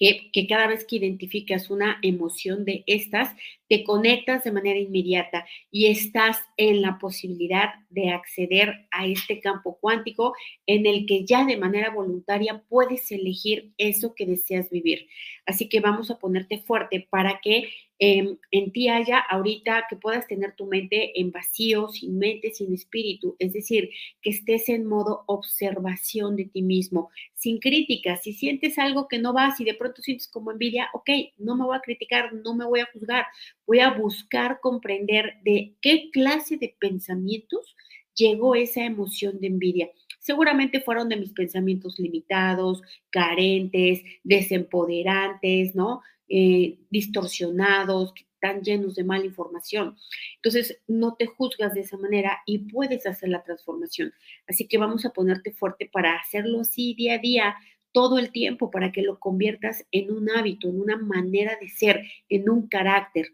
que, 0.00 0.46
cada 0.48 0.66
vez 0.66 0.84
que 0.84 0.96
identificas 0.96 1.70
una 1.70 1.98
emoción 2.02 2.64
de 2.64 2.84
estas, 2.86 3.36
te 3.70 3.84
conectas 3.84 4.42
de 4.42 4.50
manera 4.50 4.80
inmediata 4.80 5.46
y 5.70 5.86
estás 5.86 6.38
en 6.56 6.82
la 6.82 6.98
posibilidad 6.98 7.68
de 7.88 8.10
acceder 8.10 8.88
a 8.90 9.06
este 9.06 9.38
campo 9.38 9.78
cuántico 9.80 10.34
en 10.66 10.86
el 10.86 11.06
que 11.06 11.24
ya 11.24 11.46
de 11.46 11.56
manera 11.56 11.90
voluntaria 11.90 12.64
puedes 12.68 13.12
elegir 13.12 13.72
eso 13.78 14.12
que 14.16 14.26
deseas 14.26 14.70
vivir. 14.70 15.06
Así 15.46 15.68
que 15.68 15.78
vamos 15.78 16.10
a 16.10 16.18
ponerte 16.18 16.58
fuerte 16.58 17.06
para 17.08 17.40
que 17.40 17.70
Em, 18.02 18.38
en 18.50 18.72
ti 18.72 18.88
haya 18.88 19.18
ahorita 19.18 19.84
que 19.90 19.96
puedas 19.96 20.26
tener 20.26 20.56
tu 20.56 20.64
mente 20.64 21.20
en 21.20 21.32
vacío, 21.32 21.90
sin 21.90 22.18
mente, 22.18 22.50
sin 22.50 22.72
espíritu, 22.72 23.36
es 23.38 23.52
decir, 23.52 23.90
que 24.22 24.30
estés 24.30 24.70
en 24.70 24.86
modo 24.86 25.24
observación 25.26 26.34
de 26.34 26.46
ti 26.46 26.62
mismo, 26.62 27.10
sin 27.34 27.58
críticas. 27.58 28.22
Si 28.22 28.32
sientes 28.32 28.78
algo 28.78 29.06
que 29.06 29.18
no 29.18 29.34
va, 29.34 29.50
si 29.50 29.64
de 29.64 29.74
pronto 29.74 30.00
sientes 30.00 30.28
como 30.28 30.50
envidia, 30.50 30.88
ok, 30.94 31.10
no 31.36 31.56
me 31.56 31.66
voy 31.66 31.76
a 31.76 31.82
criticar, 31.82 32.32
no 32.32 32.54
me 32.54 32.64
voy 32.64 32.80
a 32.80 32.88
juzgar, 32.90 33.26
voy 33.66 33.80
a 33.80 33.92
buscar 33.92 34.60
comprender 34.60 35.34
de 35.44 35.74
qué 35.80 36.10
clase 36.12 36.56
de 36.56 36.74
pensamientos 36.78 37.76
llegó 38.14 38.54
esa 38.54 38.84
emoción 38.84 39.40
de 39.40 39.46
envidia. 39.46 39.90
Seguramente 40.18 40.80
fueron 40.80 41.08
de 41.08 41.16
mis 41.16 41.32
pensamientos 41.32 41.98
limitados, 41.98 42.82
carentes, 43.10 44.02
desempoderantes, 44.22 45.74
¿no? 45.74 46.02
Eh, 46.28 46.78
distorsionados, 46.90 48.12
están 48.40 48.62
llenos 48.62 48.94
de 48.94 49.04
mala 49.04 49.26
información. 49.26 49.96
Entonces, 50.36 50.80
no 50.86 51.14
te 51.16 51.26
juzgas 51.26 51.74
de 51.74 51.80
esa 51.80 51.98
manera 51.98 52.38
y 52.46 52.58
puedes 52.70 53.06
hacer 53.06 53.28
la 53.28 53.42
transformación. 53.42 54.12
Así 54.46 54.66
que 54.66 54.78
vamos 54.78 55.04
a 55.04 55.12
ponerte 55.12 55.52
fuerte 55.52 55.90
para 55.92 56.16
hacerlo 56.16 56.60
así 56.60 56.94
día 56.94 57.14
a 57.14 57.18
día, 57.18 57.56
todo 57.92 58.18
el 58.18 58.30
tiempo, 58.30 58.70
para 58.70 58.92
que 58.92 59.02
lo 59.02 59.18
conviertas 59.18 59.84
en 59.92 60.10
un 60.10 60.30
hábito, 60.30 60.68
en 60.68 60.80
una 60.80 60.96
manera 60.96 61.58
de 61.60 61.68
ser, 61.68 62.02
en 62.28 62.48
un 62.48 62.68
carácter. 62.68 63.26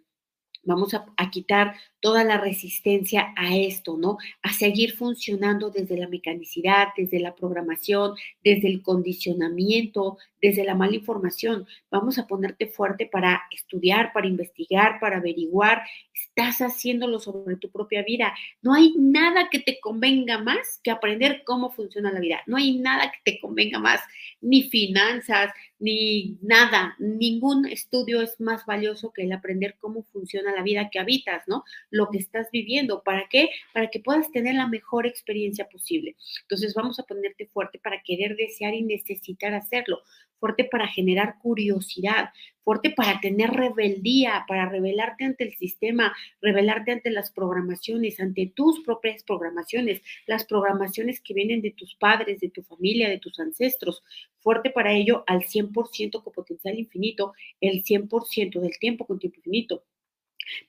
Vamos 0.66 0.92
a, 0.94 1.30
quitar 1.30 1.74
toda 2.06 2.22
la 2.22 2.38
resistencia 2.38 3.34
a 3.34 3.56
esto, 3.56 3.96
¿no? 3.96 4.18
A 4.40 4.52
seguir 4.52 4.92
funcionando 4.92 5.70
desde 5.70 5.98
la 5.98 6.06
mecanicidad, 6.06 6.90
desde 6.96 7.18
la 7.18 7.34
programación, 7.34 8.14
desde 8.44 8.68
el 8.68 8.80
condicionamiento, 8.80 10.16
desde 10.40 10.62
la 10.62 10.76
mala 10.76 10.94
información. 10.94 11.66
Vamos 11.90 12.16
a 12.20 12.28
ponerte 12.28 12.68
fuerte 12.68 13.06
para 13.06 13.42
estudiar, 13.50 14.12
para 14.12 14.28
investigar, 14.28 15.00
para 15.00 15.16
averiguar. 15.16 15.82
Estás 16.14 16.60
haciéndolo 16.60 17.18
sobre 17.18 17.56
tu 17.56 17.70
propia 17.70 18.04
vida. 18.04 18.32
No 18.62 18.72
hay 18.72 18.94
nada 18.96 19.48
que 19.50 19.58
te 19.58 19.80
convenga 19.80 20.38
más 20.38 20.78
que 20.84 20.92
aprender 20.92 21.42
cómo 21.44 21.72
funciona 21.72 22.12
la 22.12 22.20
vida. 22.20 22.40
No 22.46 22.56
hay 22.56 22.78
nada 22.78 23.10
que 23.10 23.32
te 23.32 23.40
convenga 23.40 23.80
más, 23.80 24.00
ni 24.40 24.62
finanzas, 24.70 25.50
ni 25.78 26.38
nada. 26.42 26.94
Ningún 26.98 27.66
estudio 27.66 28.22
es 28.22 28.40
más 28.40 28.64
valioso 28.66 29.12
que 29.12 29.22
el 29.22 29.32
aprender 29.32 29.76
cómo 29.80 30.04
funciona 30.12 30.54
la 30.54 30.62
vida 30.62 30.88
que 30.90 30.98
habitas, 30.98 31.42
¿no? 31.48 31.64
Lo 31.96 32.08
que 32.10 32.18
estás 32.18 32.48
viviendo. 32.52 33.02
¿Para 33.02 33.26
qué? 33.28 33.50
Para 33.72 33.88
que 33.88 34.00
puedas 34.00 34.30
tener 34.30 34.54
la 34.54 34.68
mejor 34.68 35.06
experiencia 35.06 35.68
posible. 35.68 36.16
Entonces 36.42 36.74
vamos 36.74 36.98
a 36.98 37.04
ponerte 37.04 37.46
fuerte 37.46 37.78
para 37.78 38.02
querer, 38.02 38.36
desear 38.36 38.74
y 38.74 38.82
necesitar 38.82 39.54
hacerlo 39.54 40.02
fuerte 40.38 40.64
para 40.64 40.86
generar 40.86 41.38
curiosidad, 41.40 42.30
fuerte 42.62 42.90
para 42.90 43.20
tener 43.20 43.50
rebeldía, 43.50 44.44
para 44.48 44.68
rebelarte 44.68 45.24
ante 45.24 45.44
el 45.44 45.54
sistema, 45.54 46.14
rebelarte 46.40 46.92
ante 46.92 47.10
las 47.10 47.30
programaciones, 47.30 48.20
ante 48.20 48.52
tus 48.54 48.80
propias 48.80 49.22
programaciones, 49.22 50.02
las 50.26 50.44
programaciones 50.44 51.20
que 51.20 51.34
vienen 51.34 51.62
de 51.62 51.70
tus 51.70 51.94
padres, 51.94 52.40
de 52.40 52.50
tu 52.50 52.62
familia, 52.62 53.08
de 53.08 53.18
tus 53.18 53.38
ancestros, 53.38 54.02
fuerte 54.38 54.70
para 54.70 54.92
ello 54.92 55.24
al 55.26 55.42
100% 55.42 56.22
con 56.22 56.32
potencial 56.32 56.78
infinito, 56.78 57.34
el 57.60 57.82
100% 57.84 58.60
del 58.60 58.78
tiempo 58.78 59.06
con 59.06 59.18
tiempo 59.18 59.38
infinito 59.38 59.84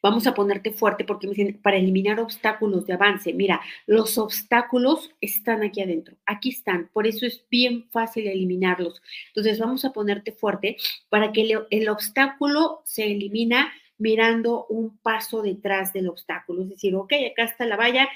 Vamos 0.01 0.27
a 0.27 0.33
ponerte 0.33 0.71
fuerte 0.71 1.03
porque 1.03 1.27
me 1.27 1.33
dicen, 1.33 1.59
para 1.61 1.77
eliminar 1.77 2.19
obstáculos 2.19 2.85
de 2.85 2.93
avance. 2.93 3.33
Mira, 3.33 3.61
los 3.85 4.17
obstáculos 4.17 5.11
están 5.21 5.63
aquí 5.63 5.81
adentro, 5.81 6.17
aquí 6.25 6.49
están, 6.49 6.89
por 6.93 7.07
eso 7.07 7.25
es 7.25 7.45
bien 7.49 7.89
fácil 7.89 8.27
eliminarlos. 8.27 9.01
Entonces 9.29 9.59
vamos 9.59 9.85
a 9.85 9.93
ponerte 9.93 10.31
fuerte 10.31 10.77
para 11.09 11.31
que 11.31 11.65
el, 11.69 11.89
obstáculo 11.89 12.81
se 12.85 13.05
elimina 13.05 13.71
mirando 13.97 14.65
un 14.67 14.97
paso 14.97 15.41
detrás 15.41 15.93
del 15.93 16.09
obstáculo. 16.09 16.63
Es 16.63 16.69
decir, 16.69 16.95
ok, 16.95 17.13
acá 17.31 17.43
está 17.45 17.65
la 17.65 17.77
valla, 17.77 18.07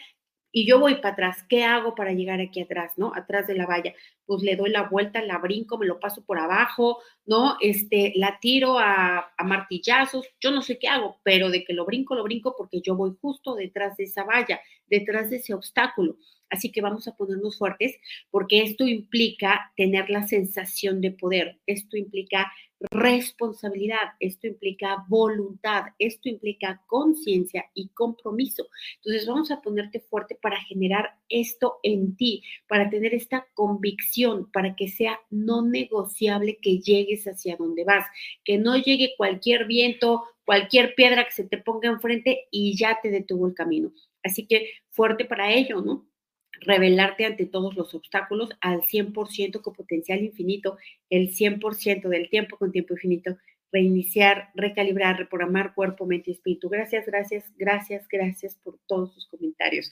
y 0.52 0.68
yo 0.68 0.80
voy 0.80 0.96
para 0.96 1.14
atrás, 1.14 1.46
¿qué 1.48 1.64
hago 1.64 1.96
para 1.96 2.12
llegar 2.12 2.42
aquí 2.42 2.62
atrás, 2.62 2.94
no? 2.98 3.14
Atrás 3.16 3.48
de 3.48 3.56
la 3.56 3.66
valla. 3.66 3.94
Pues 4.26 4.44
le 4.44 4.56
doy 4.56 4.70
la 4.70 4.84
vuelta, 4.84 5.22
la 5.22 5.38
brinco, 5.38 5.78
me 5.78 5.86
lo 5.86 6.00
paso 6.00 6.24
por 6.26 6.40
abajo, 6.40 7.00
¿no? 7.26 7.58
Este, 7.62 8.14
la 8.16 8.38
tiro 8.40 8.78
a, 8.78 9.32
a, 9.38 9.44
martillazos, 9.44 10.28
yo 10.40 10.52
no 10.52 10.62
sé 10.62 10.78
qué 10.80 10.88
hago, 10.88 11.20
pero 11.24 11.50
de 11.50 11.64
que 11.64 11.74
lo 11.74 11.86
brinco, 11.86 12.16
lo 12.16 12.24
brinco 12.24 12.56
porque 12.58 12.82
yo 12.82 12.96
voy 12.96 13.14
justo 13.22 13.56
detrás 13.56 13.98
de 13.98 14.06
esa 14.06 14.24
valla, 14.24 14.60
detrás 14.92 15.32
de 15.32 15.38
ese 15.38 15.56
obstáculo. 15.56 16.18
Así 16.52 16.70
que 16.70 16.82
vamos 16.82 17.08
a 17.08 17.16
ponernos 17.16 17.58
fuertes 17.58 17.96
porque 18.30 18.62
esto 18.62 18.86
implica 18.86 19.72
tener 19.78 20.10
la 20.10 20.28
sensación 20.28 21.00
de 21.00 21.12
poder, 21.12 21.60
esto 21.66 21.96
implica 21.96 22.52
responsabilidad, 22.90 24.16
esto 24.20 24.48
implica 24.48 25.06
voluntad, 25.08 25.86
esto 26.00 26.28
implica 26.28 26.82
conciencia 26.88 27.66
y 27.74 27.90
compromiso. 27.90 28.68
Entonces 28.98 29.28
vamos 29.28 29.52
a 29.52 29.62
ponerte 29.62 30.02
fuerte 30.02 30.38
para 30.42 30.60
generar 30.62 31.12
esto 31.30 31.78
en 31.84 32.18
ti, 32.18 32.44
para 32.68 32.90
tener 32.90 33.14
esta 33.14 33.48
convicción, 33.54 34.52
para 34.52 34.76
que 34.76 34.90
sea 34.90 35.20
no 35.30 35.62
negociable 35.62 36.58
que 36.62 36.80
llegues 36.80 37.26
hacia 37.26 37.56
donde 37.56 37.86
vas, 37.86 38.06
que 38.44 38.58
no 38.58 38.76
llegue 38.76 39.14
cualquier 39.16 39.68
viento, 39.68 40.24
cualquier 40.44 40.96
piedra 40.96 41.24
que 41.24 41.32
se 41.32 41.46
te 41.46 41.60
ponga 41.60 41.88
enfrente 41.88 42.48
y 42.52 42.76
ya 42.76 43.00
te 43.02 43.10
detuvo 43.10 43.48
el 43.48 43.54
camino. 43.54 43.94
Así 44.24 44.48
que 44.48 44.72
fuerte 44.90 45.26
para 45.26 45.52
ello, 45.52 45.82
¿no? 45.82 46.08
revelarte 46.62 47.26
ante 47.26 47.46
todos 47.46 47.76
los 47.76 47.94
obstáculos 47.94 48.50
al 48.62 48.82
100% 48.82 49.62
con 49.62 49.74
potencial 49.74 50.22
infinito, 50.22 50.78
el 51.10 51.34
100% 51.34 52.08
del 52.08 52.30
tiempo 52.30 52.58
con 52.58 52.72
tiempo 52.72 52.94
infinito, 52.94 53.38
reiniciar, 53.72 54.50
recalibrar, 54.54 55.18
reprogramar 55.18 55.74
cuerpo, 55.74 56.06
mente 56.06 56.32
y 56.32 56.34
espíritu. 56.34 56.70
Gracias, 56.70 57.06
gracias, 57.06 57.52
gracias, 57.58 58.08
gracias 58.08 58.56
por 58.56 58.78
todos 58.86 59.14
sus 59.14 59.28
comentarios. 59.28 59.92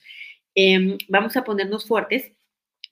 Em, 0.53 0.97
vamos 1.07 1.35
a 1.37 1.43
ponernos 1.43 1.87
fuertes 1.87 2.31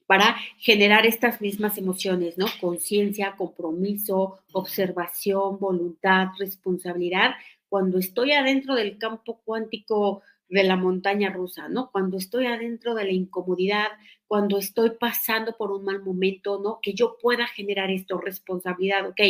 para 0.05 0.37
generar 0.57 1.05
estas 1.05 1.41
mismas 1.41 1.77
emociones, 1.77 2.37
¿no? 2.37 2.45
Conciencia, 2.61 3.35
compromiso, 3.37 4.39
observación, 4.53 5.59
voluntad, 5.59 6.27
responsabilidad. 6.39 7.31
Cuando 7.67 7.99
estoy 7.99 8.31
adentro 8.31 8.73
del 8.75 8.97
campo 8.97 9.41
cuántico 9.43 10.23
de 10.49 10.63
la 10.63 10.75
montaña 10.77 11.29
rusa, 11.31 11.69
¿no? 11.69 11.89
Cuando 11.91 12.17
estoy 12.17 12.45
adentro 12.47 12.95
de 12.95 13.05
la 13.05 13.11
incomodidad, 13.11 13.87
cuando 14.27 14.57
estoy 14.57 14.91
pasando 14.99 15.55
por 15.55 15.71
un 15.71 15.85
mal 15.85 16.03
momento, 16.03 16.59
¿no? 16.61 16.79
Que 16.81 16.93
yo 16.93 17.17
pueda 17.21 17.47
generar 17.47 17.89
esto, 17.89 18.19
responsabilidad, 18.19 19.07
ok, 19.07 19.21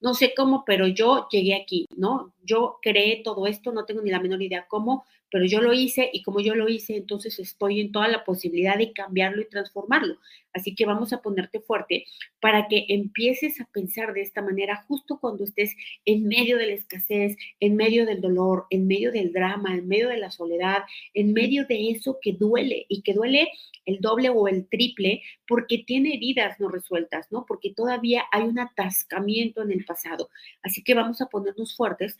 no 0.00 0.14
sé 0.14 0.32
cómo, 0.34 0.64
pero 0.64 0.86
yo 0.86 1.28
llegué 1.30 1.54
aquí, 1.54 1.86
¿no? 1.96 2.32
Yo 2.42 2.78
creé 2.82 3.22
todo 3.24 3.46
esto, 3.46 3.72
no 3.72 3.84
tengo 3.84 4.02
ni 4.02 4.10
la 4.10 4.20
menor 4.20 4.42
idea 4.42 4.66
cómo, 4.68 5.04
pero 5.34 5.46
yo 5.46 5.60
lo 5.60 5.72
hice 5.72 6.10
y 6.12 6.22
como 6.22 6.38
yo 6.38 6.54
lo 6.54 6.68
hice, 6.68 6.96
entonces 6.96 7.40
estoy 7.40 7.80
en 7.80 7.90
toda 7.90 8.06
la 8.06 8.22
posibilidad 8.22 8.78
de 8.78 8.92
cambiarlo 8.92 9.42
y 9.42 9.48
transformarlo. 9.48 10.16
Así 10.52 10.76
que 10.76 10.86
vamos 10.86 11.12
a 11.12 11.22
ponerte 11.22 11.58
fuerte 11.58 12.06
para 12.38 12.68
que 12.68 12.86
empieces 12.88 13.60
a 13.60 13.68
pensar 13.72 14.12
de 14.12 14.20
esta 14.20 14.42
manera 14.42 14.84
justo 14.86 15.18
cuando 15.20 15.42
estés 15.42 15.74
en 16.04 16.28
medio 16.28 16.56
de 16.56 16.68
la 16.68 16.74
escasez, 16.74 17.36
en 17.58 17.74
medio 17.74 18.06
del 18.06 18.20
dolor, 18.20 18.66
en 18.70 18.86
medio 18.86 19.10
del 19.10 19.32
drama, 19.32 19.74
en 19.74 19.88
medio 19.88 20.08
de 20.08 20.18
la 20.18 20.30
soledad, 20.30 20.84
en 21.14 21.32
medio 21.32 21.66
de 21.66 21.90
eso 21.90 22.18
que 22.22 22.34
duele 22.34 22.86
y 22.88 23.02
que 23.02 23.14
duele 23.14 23.48
el 23.84 24.00
doble 24.00 24.30
o 24.30 24.48
el 24.48 24.68
triple 24.68 25.22
porque 25.46 25.84
tiene 25.86 26.14
heridas 26.14 26.58
no 26.60 26.68
resueltas, 26.68 27.30
¿no? 27.30 27.44
Porque 27.46 27.72
todavía 27.72 28.24
hay 28.32 28.42
un 28.42 28.58
atascamiento 28.58 29.62
en 29.62 29.72
el 29.72 29.84
pasado. 29.84 30.28
Así 30.62 30.82
que 30.82 30.94
vamos 30.94 31.20
a 31.20 31.26
ponernos 31.26 31.76
fuertes 31.76 32.18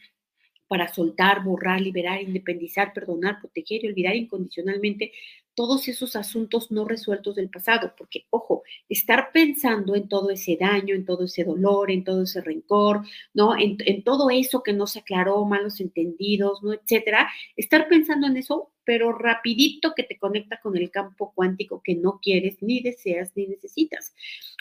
para 0.67 0.93
soltar, 0.93 1.45
borrar, 1.45 1.81
liberar, 1.81 2.23
independizar, 2.23 2.93
perdonar, 2.93 3.39
proteger 3.41 3.85
y 3.85 3.89
olvidar 3.89 4.17
incondicionalmente 4.17 5.13
todos 5.55 5.87
esos 5.89 6.17
asuntos 6.17 6.71
no 6.71 6.85
resueltos 6.85 7.37
del 7.37 7.49
pasado, 7.49 7.95
porque, 7.97 8.27
ojo, 8.31 8.65
estar 8.89 9.31
pensando 9.33 9.95
en 9.95 10.09
todo 10.09 10.31
ese 10.31 10.57
daño, 10.59 10.95
en 10.95 11.05
todo 11.05 11.25
ese 11.25 11.45
dolor, 11.45 11.91
en 11.91 12.03
todo 12.03 12.23
ese 12.23 12.41
rencor, 12.41 13.03
¿no? 13.33 13.57
En, 13.57 14.03
todo 14.03 14.31
eso 14.31 14.63
que 14.63 14.73
no 14.73 14.87
se 14.87 15.01
aclaró, 15.01 15.45
malos 15.45 15.81
entendidos, 15.81 16.63
¿no? 16.63 16.73
Etcétera, 16.73 17.31
estar 17.57 17.89
pensando 17.89 18.27
en 18.27 18.37
eso, 18.37 18.73
pero 18.85 19.13
rapidito 19.13 19.95
que 19.95 20.03
te 20.03 20.19
conecta 20.19 20.61
con 20.61 20.77
el 20.77 20.91
campo 20.91 21.33
cuántico 21.35 21.83
que 21.83 21.95
no 21.95 22.21
quieres, 22.23 22.63
ni 22.63 22.81
deseas, 22.81 23.33
ni 23.35 23.47
necesitas. 23.47 24.15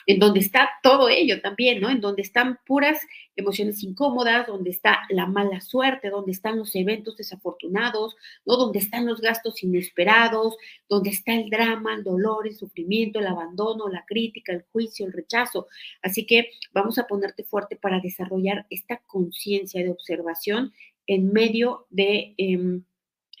en 0.06 0.18
donde 0.18 0.40
está 0.40 0.68
todo 0.82 1.08
ello 1.08 1.40
también, 1.40 1.80
¿no? 1.80 1.88
En 1.88 2.00
donde 2.00 2.20
están 2.20 2.58
puras 2.66 3.00
emociones 3.36 3.82
incómodas, 3.82 4.46
donde 4.46 4.70
está 4.70 5.00
la 5.08 5.26
mala 5.26 5.60
suerte, 5.60 6.10
donde 6.10 6.32
están 6.32 6.58
los 6.58 6.74
eventos 6.74 7.16
desafortunados, 7.16 8.14
¿no? 8.44 8.56
Donde 8.56 8.80
están 8.80 9.06
los 9.06 9.20
gastos 9.20 9.62
inesperados, 9.62 10.56
donde 10.88 11.10
está 11.10 11.34
el 11.34 11.48
drama, 11.48 11.94
el 11.94 12.04
dolor, 12.04 12.46
el 12.46 12.54
sufrimiento, 12.54 13.18
el 13.18 13.26
abandono, 13.26 13.88
la 13.88 14.04
crítica, 14.06 14.52
el 14.52 14.64
juicio, 14.72 15.06
el 15.06 15.12
rechazo. 15.12 15.68
Así 16.02 16.26
que 16.26 16.50
vamos 16.72 16.98
a 16.98 17.06
ponerte 17.06 17.44
fuerte 17.44 17.76
para 17.76 18.00
desarrollar 18.00 18.66
esta 18.70 18.98
conciencia 19.06 19.82
de 19.82 19.90
observación 19.90 20.72
en 21.06 21.32
medio 21.32 21.86
de... 21.90 22.34
Em, 22.36 22.84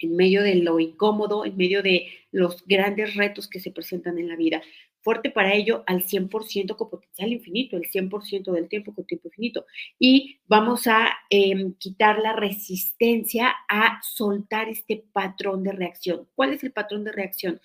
en 0.00 0.16
medio 0.16 0.42
de 0.42 0.56
lo 0.56 0.80
incómodo, 0.80 1.44
en 1.44 1.56
medio 1.56 1.82
de 1.82 2.08
los 2.32 2.64
grandes 2.66 3.14
retos 3.14 3.48
que 3.48 3.60
se 3.60 3.70
presentan 3.70 4.18
en 4.18 4.28
la 4.28 4.36
vida 4.36 4.62
fuerte 5.04 5.30
para 5.30 5.54
ello 5.54 5.84
al 5.86 6.02
100% 6.02 6.76
con 6.76 6.88
potencial 6.88 7.30
infinito, 7.30 7.76
el 7.76 7.90
100% 7.90 8.50
del 8.52 8.68
tiempo 8.68 8.94
con 8.94 9.04
tiempo 9.04 9.28
infinito. 9.28 9.66
Y 9.98 10.40
vamos 10.46 10.86
a 10.86 11.10
em, 11.28 11.74
quitar 11.74 12.18
la 12.18 12.32
resistencia 12.34 13.54
a 13.68 14.00
soltar 14.02 14.70
este 14.70 15.04
patrón 15.12 15.62
de 15.62 15.72
reacción. 15.72 16.26
¿Cuál 16.34 16.54
es 16.54 16.64
el 16.64 16.72
patrón 16.72 17.04
de 17.04 17.12
reacción? 17.12 17.60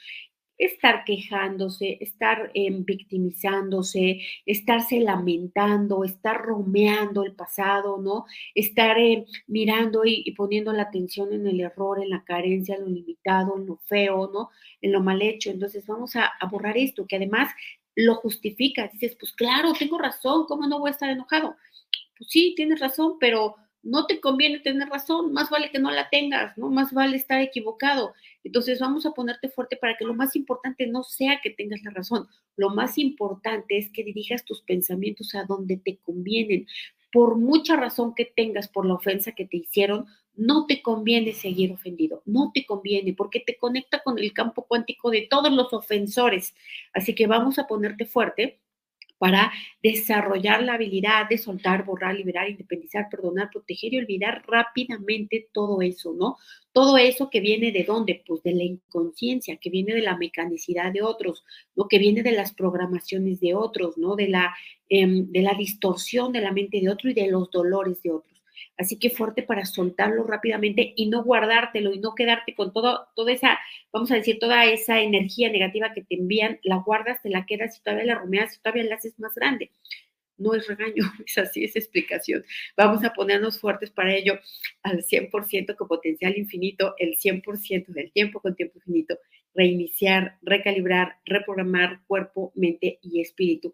Estar 0.60 1.06
quejándose, 1.06 1.98
estar 2.02 2.52
em, 2.54 2.84
victimizándose, 2.86 4.20
estarse 4.46 5.00
lamentando, 5.00 6.04
estar 6.04 6.42
romeando 6.42 7.24
el 7.24 7.34
pasado, 7.34 7.98
¿no? 7.98 8.26
Estar 8.54 9.00
em, 9.00 9.26
mirando 9.48 10.04
y, 10.06 10.32
poniendo 10.34 10.74
la 10.74 10.84
atención 10.84 11.34
en 11.34 11.48
el 11.48 11.62
error, 11.62 12.02
en 12.04 12.10
la 12.10 12.24
carencia, 12.26 12.76
en 12.76 12.82
lo 12.82 12.90
limitado, 12.90 13.58
en 13.58 13.66
lo 13.66 13.78
feo, 13.78 14.30
¿no? 14.32 14.50
En 14.82 14.92
lo 14.92 15.02
mal 15.02 15.22
hecho. 15.22 15.50
Entonces 15.50 15.88
vamos 15.88 16.16
a, 16.16 16.26
a 16.26 16.46
borrar 16.48 16.78
esto, 16.78 17.08
que 17.08 17.16
además 17.16 17.52
lo 17.96 18.16
justifica. 18.16 18.90
Dices, 18.90 19.16
pues 19.20 19.32
claro, 19.34 19.74
tengo 19.74 19.98
razón, 19.98 20.46
¿cómo 20.48 20.68
no 20.68 20.80
voy 20.80 20.90
a 20.90 20.92
estar 20.92 21.10
enojado? 21.10 21.56
Pues 22.18 22.30
sí, 22.30 22.54
tienes 22.56 22.80
razón, 22.82 23.18
pero 23.20 23.56
no 23.84 24.06
te 24.06 24.20
conviene 24.20 24.60
tener 24.60 24.88
razón, 24.90 25.32
más 25.32 25.50
vale 25.50 25.72
que 25.72 25.80
no 25.80 25.92
la 25.92 26.10
tengas, 26.10 26.58
¿no? 26.58 26.70
Más 26.70 26.94
vale 26.94 27.16
estar 27.16 27.42
equivocado. 27.42 28.14
Entonces 28.44 28.80
vamos 28.80 29.06
a 29.06 29.12
ponerte 29.12 29.50
fuerte 29.50 29.78
para 29.78 29.96
que 29.98 30.06
lo 30.06 30.14
más 30.14 30.36
importante 30.36 30.88
no 30.88 31.04
sea 31.04 31.40
que 31.42 31.50
tengas 31.52 31.82
la 31.84 31.92
razón, 31.92 32.28
lo 32.56 32.70
más 32.70 32.98
importante 32.98 33.78
es 33.78 33.90
que 33.92 34.04
dirijas 34.04 34.44
tus 34.44 34.62
pensamientos 34.62 35.34
a 35.36 35.46
donde 35.46 35.78
te 35.78 35.98
convienen. 35.98 36.68
Por 37.12 37.38
mucha 37.38 37.76
razón 37.76 38.14
que 38.14 38.26
tengas 38.26 38.68
por 38.68 38.86
la 38.86 38.96
ofensa 38.96 39.32
que 39.32 39.46
te 39.46 39.58
hicieron, 39.58 40.06
no 40.36 40.66
te 40.68 40.82
conviene 40.82 41.34
seguir 41.34 41.72
ofendido, 41.72 42.22
no 42.26 42.52
te 42.54 42.66
conviene 42.66 43.14
porque 43.14 43.40
te 43.40 43.58
conecta 43.58 44.04
con 44.04 44.20
el 44.20 44.34
campo 44.34 44.66
cuántico 44.68 45.10
de 45.10 45.28
todos 45.30 45.52
los 45.52 45.74
ofensores. 45.74 46.54
Así 46.94 47.16
que 47.16 47.28
vamos 47.28 47.60
a 47.60 47.68
ponerte 47.68 48.06
fuerte 48.06 48.60
para 49.20 49.52
desarrollar 49.84 50.64
la 50.64 50.74
habilidad 50.74 51.30
de 51.30 51.38
soltar, 51.38 51.86
borrar, 51.86 52.16
liberar, 52.16 52.50
independizar, 52.50 53.08
perdonar, 53.12 53.50
proteger 53.52 53.94
y 53.94 54.00
olvidar 54.00 54.44
rápidamente 54.48 55.50
todo 55.54 55.82
eso, 55.82 56.14
¿no? 56.14 56.38
Todo 56.72 56.98
eso 56.98 57.30
que 57.30 57.42
viene 57.42 57.72
de 57.72 57.84
dónde? 57.84 58.24
Pues 58.26 58.42
de 58.44 58.54
la 58.54 58.64
inconsciencia, 58.64 59.58
que 59.58 59.70
viene 59.70 59.94
de 59.94 60.02
la 60.02 60.18
mecanicidad 60.18 60.92
de 60.94 61.04
otros, 61.04 61.44
lo 61.76 61.88
que 61.88 62.00
viene 62.00 62.24
de 62.24 62.32
las 62.32 62.54
programaciones 62.54 63.40
de 63.42 63.54
otros, 63.56 63.98
¿no? 63.98 64.16
De 64.16 64.30
la, 64.30 64.56
em, 64.88 65.30
de 65.32 65.42
la 65.42 65.54
distorsión 65.54 66.32
de 66.32 66.42
la 66.42 66.54
mente 66.54 66.80
de 66.80 66.90
otro 66.90 67.10
y 67.10 67.14
de 67.14 67.28
los 67.28 67.52
dolores 67.52 68.02
de 68.02 68.12
otros. 68.12 68.39
Así 68.78 68.98
que 68.98 69.10
fuerte 69.10 69.44
para 69.44 69.66
soltarlo 69.66 70.24
rápidamente 70.24 70.94
y 70.96 71.10
no 71.10 71.24
guardártelo 71.24 71.94
y 71.94 72.00
no 72.00 72.16
quedarte 72.16 72.56
con 72.56 72.72
todo, 72.72 73.08
toda 73.16 73.32
esa, 73.32 73.60
vamos 73.92 74.12
a 74.12 74.16
decir, 74.16 74.40
toda 74.40 74.66
esa 74.66 75.02
energía 75.02 75.50
negativa 75.50 75.94
que 75.94 76.04
te 76.04 76.16
envían, 76.16 76.60
la 76.64 76.78
guardas, 76.78 77.22
te 77.22 77.30
la 77.30 77.46
quedas 77.46 77.78
y 77.78 77.84
todavía 77.84 78.06
la 78.06 78.20
rumeas 78.20 78.56
y 78.56 78.62
todavía 78.62 78.86
la 78.86 78.96
haces 78.96 79.20
más 79.20 79.36
grande. 79.36 79.72
No 80.38 80.54
es 80.54 80.68
regaño, 80.68 81.04
es 81.28 81.38
así, 81.38 81.64
es 81.66 81.76
explicación. 81.76 82.46
Vamos 82.78 83.04
a 83.04 83.14
ponernos 83.14 83.60
fuertes 83.60 83.92
para 83.92 84.16
ello 84.16 84.40
al 84.84 85.04
100% 85.04 85.76
con 85.76 85.88
potencial 85.88 86.38
infinito, 86.38 86.96
el 86.98 87.18
100% 87.18 87.88
del 87.88 88.12
tiempo 88.12 88.40
con 88.40 88.56
tiempo 88.56 88.78
infinito, 88.78 89.20
reiniciar, 89.54 90.38
recalibrar, 90.42 91.18
reprogramar 91.26 92.02
cuerpo, 92.08 92.54
mente 92.56 93.00
y 93.02 93.20
espíritu 93.20 93.74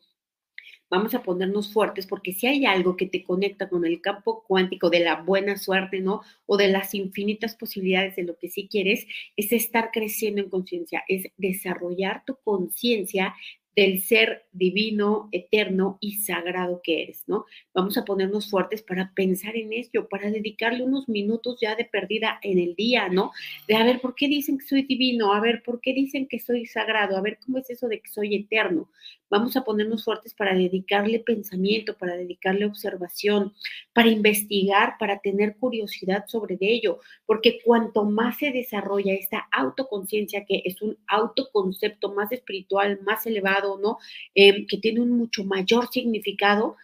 vamos 0.89 1.13
a 1.15 1.23
ponernos 1.23 1.71
fuertes 1.71 2.07
porque 2.07 2.33
si 2.33 2.47
hay 2.47 2.65
algo 2.65 2.95
que 2.95 3.07
te 3.07 3.23
conecta 3.23 3.69
con 3.69 3.85
el 3.85 4.01
campo 4.01 4.43
cuántico 4.47 4.89
de 4.89 4.99
la 4.99 5.21
buena 5.21 5.57
suerte, 5.57 6.01
¿no? 6.01 6.21
O 6.45 6.57
de 6.57 6.69
las 6.69 6.93
infinitas 6.93 7.55
posibilidades 7.55 8.15
de 8.15 8.23
lo 8.23 8.37
que 8.37 8.49
sí 8.49 8.67
quieres, 8.69 9.07
es 9.35 9.51
estar 9.51 9.91
creciendo 9.91 10.41
en 10.41 10.49
conciencia, 10.49 11.03
es 11.07 11.27
desarrollar 11.37 12.23
tu 12.25 12.37
conciencia 12.43 13.35
del 13.75 14.01
ser 14.01 14.45
divino, 14.53 15.27
eterno 15.33 15.97
y 15.99 16.13
sagrado 16.19 16.79
que 16.81 17.03
eres, 17.03 17.23
¿no? 17.27 17.45
Vamos 17.73 17.97
a 17.97 18.05
ponernos 18.05 18.49
fuertes 18.49 18.81
para 18.81 19.11
pensar 19.13 19.57
en 19.57 19.73
ello, 19.73 20.07
para 20.07 20.31
dedicarle 20.31 20.83
unos 20.83 21.09
minutos 21.09 21.57
ya 21.59 21.75
de 21.75 21.83
perdida 21.83 22.39
en 22.41 22.57
el 22.57 22.75
día, 22.75 23.09
¿no? 23.09 23.31
De 23.67 23.75
a 23.75 23.83
ver, 23.83 23.99
¿por 23.99 24.15
qué 24.15 24.29
dicen 24.29 24.57
que 24.57 24.65
soy 24.65 24.83
divino? 24.83 25.33
A 25.33 25.41
ver, 25.41 25.61
¿por 25.61 25.81
qué 25.81 25.93
dicen 25.93 26.27
que 26.27 26.39
soy 26.39 26.65
sagrado? 26.65 27.17
A 27.17 27.21
ver, 27.21 27.37
¿cómo 27.45 27.57
es 27.57 27.69
eso 27.69 27.89
de 27.89 27.99
que 27.99 28.09
soy 28.09 28.35
eterno? 28.35 28.89
Vamos 29.29 29.55
a 29.55 29.63
ponernos 29.63 30.03
fuertes 30.03 30.33
para 30.33 30.53
dedicarle 30.53 31.19
pensamiento, 31.19 31.97
para 31.97 32.15
dedicarle 32.15 32.65
observación, 32.65 33.53
para 33.93 34.09
investigar, 34.09 34.97
para 34.99 35.19
tener 35.19 35.57
curiosidad 35.57 36.25
sobre 36.27 36.57
ello, 36.59 36.99
porque 37.25 37.59
cuanto 37.63 38.05
más 38.05 38.37
se 38.37 38.51
desarrolla 38.51 39.13
esta 39.13 39.47
autoconciencia, 39.51 40.45
que 40.45 40.61
es 40.65 40.81
un 40.81 40.97
autoconcepto 41.07 42.13
más 42.13 42.31
espiritual, 42.31 42.99
más 43.01 43.25
elevado, 43.25 43.79
¿no? 43.79 43.97
Em, 44.35 44.67
que 44.67 44.77
tiene 44.77 45.01
un 45.01 45.11
mucho 45.11 45.43
mayor 45.43 45.87
significado, 45.91 46.77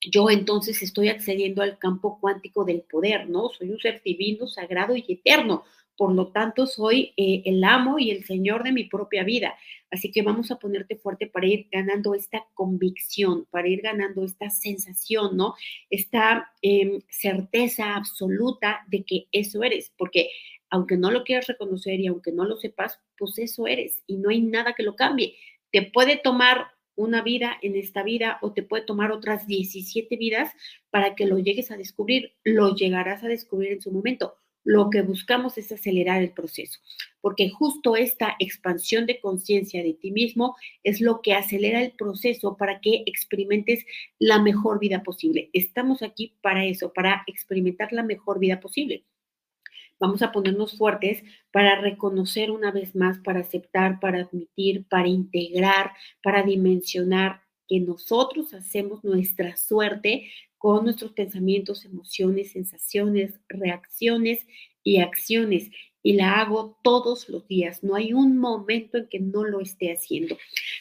yo 0.00 0.30
entonces 0.30 0.82
estoy 0.82 1.08
accediendo 1.08 1.62
al 1.62 1.78
campo 1.78 2.18
cuántico 2.20 2.64
del 2.64 2.82
poder, 2.82 3.28
¿no? 3.28 3.48
Soy 3.50 3.70
un 3.70 3.80
ser 3.80 4.02
divino, 4.04 4.46
sagrado 4.46 4.96
y 4.96 5.04
eterno. 5.08 5.64
Por 5.96 6.12
lo 6.12 6.32
tanto, 6.32 6.66
soy 6.66 7.12
eh, 7.16 7.42
el 7.44 7.62
amo 7.62 7.98
y 7.98 8.10
el 8.10 8.24
señor 8.24 8.64
de 8.64 8.72
mi 8.72 8.84
propia 8.84 9.22
vida. 9.22 9.54
Así 9.90 10.10
que 10.10 10.22
vamos 10.22 10.50
a 10.50 10.58
ponerte 10.58 10.96
fuerte 10.96 11.28
para 11.28 11.46
ir 11.46 11.68
ganando 11.70 12.14
esta 12.14 12.44
convicción, 12.54 13.46
para 13.50 13.68
ir 13.68 13.80
ganando 13.80 14.24
esta 14.24 14.50
sensación, 14.50 15.36
¿no? 15.36 15.54
Esta 15.88 16.52
em, 16.62 17.00
certeza 17.08 17.94
absoluta 17.94 18.84
de 18.88 19.04
que 19.04 19.26
eso 19.30 19.62
eres, 19.62 19.92
porque 19.96 20.30
aunque 20.68 20.96
no 20.96 21.12
lo 21.12 21.22
quieras 21.22 21.46
reconocer 21.46 22.00
y 22.00 22.08
aunque 22.08 22.32
no 22.32 22.44
lo 22.44 22.56
sepas, 22.56 23.00
pues 23.16 23.38
eso 23.38 23.68
eres 23.68 24.02
y 24.08 24.16
no 24.16 24.30
hay 24.30 24.40
nada 24.40 24.72
que 24.72 24.82
lo 24.82 24.96
cambie. 24.96 25.36
Te 25.70 25.82
puede 25.82 26.16
tomar 26.16 26.66
una 26.96 27.22
vida 27.22 27.56
en 27.62 27.76
esta 27.76 28.02
vida 28.02 28.38
o 28.42 28.52
te 28.52 28.64
puede 28.64 28.84
tomar 28.84 29.12
otras 29.12 29.46
17 29.46 30.16
vidas 30.16 30.52
para 30.90 31.14
que 31.14 31.26
lo 31.26 31.38
llegues 31.38 31.70
a 31.70 31.76
descubrir. 31.76 32.32
Lo 32.42 32.74
llegarás 32.74 33.22
a 33.22 33.28
descubrir 33.28 33.72
en 33.72 33.80
su 33.80 33.92
momento 33.92 34.34
lo 34.64 34.90
que 34.90 35.02
buscamos 35.02 35.58
es 35.58 35.70
acelerar 35.70 36.22
el 36.22 36.32
proceso, 36.32 36.80
porque 37.20 37.50
justo 37.50 37.96
esta 37.96 38.34
expansión 38.38 39.06
de 39.06 39.20
conciencia 39.20 39.82
de 39.82 39.92
ti 39.92 40.10
mismo 40.10 40.56
es 40.82 41.00
lo 41.00 41.20
que 41.20 41.34
acelera 41.34 41.82
el 41.82 41.92
proceso 41.92 42.56
para 42.56 42.80
que 42.80 43.02
experimentes 43.06 43.84
la 44.18 44.40
mejor 44.40 44.80
vida 44.80 45.02
posible. 45.02 45.50
Estamos 45.52 46.02
aquí 46.02 46.34
para 46.40 46.64
eso, 46.64 46.92
para 46.92 47.22
experimentar 47.26 47.92
la 47.92 48.02
mejor 48.02 48.38
vida 48.38 48.58
posible. 48.60 49.04
Vamos 50.00 50.22
a 50.22 50.32
ponernos 50.32 50.76
fuertes 50.76 51.22
para 51.52 51.80
reconocer 51.80 52.50
una 52.50 52.72
vez 52.72 52.96
más, 52.96 53.18
para 53.18 53.40
aceptar, 53.40 54.00
para 54.00 54.20
admitir, 54.22 54.86
para 54.88 55.08
integrar, 55.08 55.92
para 56.22 56.42
dimensionar 56.42 57.42
que 57.68 57.80
nosotros 57.80 58.52
hacemos 58.54 59.04
nuestra 59.04 59.56
suerte 59.56 60.30
con 60.64 60.84
nuestros 60.84 61.12
pensamientos, 61.12 61.84
emociones, 61.84 62.52
sensaciones, 62.52 63.38
reacciones 63.50 64.46
y 64.82 65.00
acciones. 65.00 65.70
Y 66.02 66.14
la 66.14 66.40
hago 66.40 66.78
todos 66.82 67.28
los 67.28 67.46
días. 67.46 67.84
No 67.84 67.96
hay 67.96 68.14
un 68.14 68.38
momento 68.38 68.96
en 68.96 69.06
que 69.10 69.20
no 69.20 69.44
lo 69.44 69.60
esté 69.60 69.92
haciendo. 69.92 70.38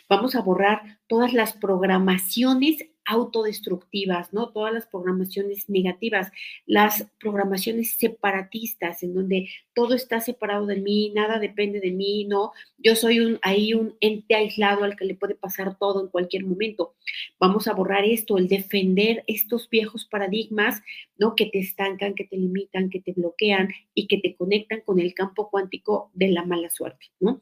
Vamos 0.08 0.36
a 0.36 0.42
borrar 0.42 1.00
todas 1.08 1.34
las 1.34 1.52
programaciones 1.52 2.78
autodestructivas, 3.06 4.34
¿no? 4.34 4.50
Todas 4.50 4.74
las 4.74 4.86
programaciones 4.86 5.70
negativas, 5.70 6.32
las 6.66 7.08
programaciones 7.20 7.94
separatistas, 7.94 9.04
en 9.04 9.14
donde 9.14 9.50
todo 9.74 9.96
está 9.96 10.20
separado 10.22 10.66
de 10.66 10.78
mí, 10.78 11.12
nada 11.16 11.40
depende 11.40 11.80
de 11.80 11.92
mí, 11.92 12.26
¿no? 12.26 12.52
Yo 12.78 12.96
soy 12.96 13.20
un, 13.20 13.40
ahí 13.42 13.74
un 13.74 13.96
ente 14.00 14.36
aislado 14.36 14.84
al 14.84 14.96
que 14.96 15.06
le 15.06 15.16
puede 15.16 15.36
pasar 15.36 15.78
todo 15.78 16.02
en 16.02 16.10
cualquier 16.10 16.46
momento. 16.46 16.96
Vamos 17.40 17.68
a 17.68 17.74
borrar 17.74 18.06
esto, 18.06 18.38
el 18.38 18.48
defender 18.48 19.24
estos 19.28 19.70
viejos 19.70 20.06
paradigmas, 20.06 20.82
¿no? 21.18 21.36
Que 21.36 21.48
te 21.48 21.60
estancan, 21.60 22.16
que 22.16 22.26
te 22.26 22.38
limitan, 22.38 22.90
que 22.90 23.02
te 23.02 23.14
bloquean 23.14 23.70
y 23.94 24.08
que 24.08 24.18
te 24.18 24.36
conectan 24.36 24.82
con 24.82 25.00
el 25.00 25.14
campo 25.14 25.50
cuántico 25.50 26.12
de 26.14 26.30
la 26.30 26.46
mala 26.46 26.70
suerte, 26.70 27.08
¿no? 27.20 27.42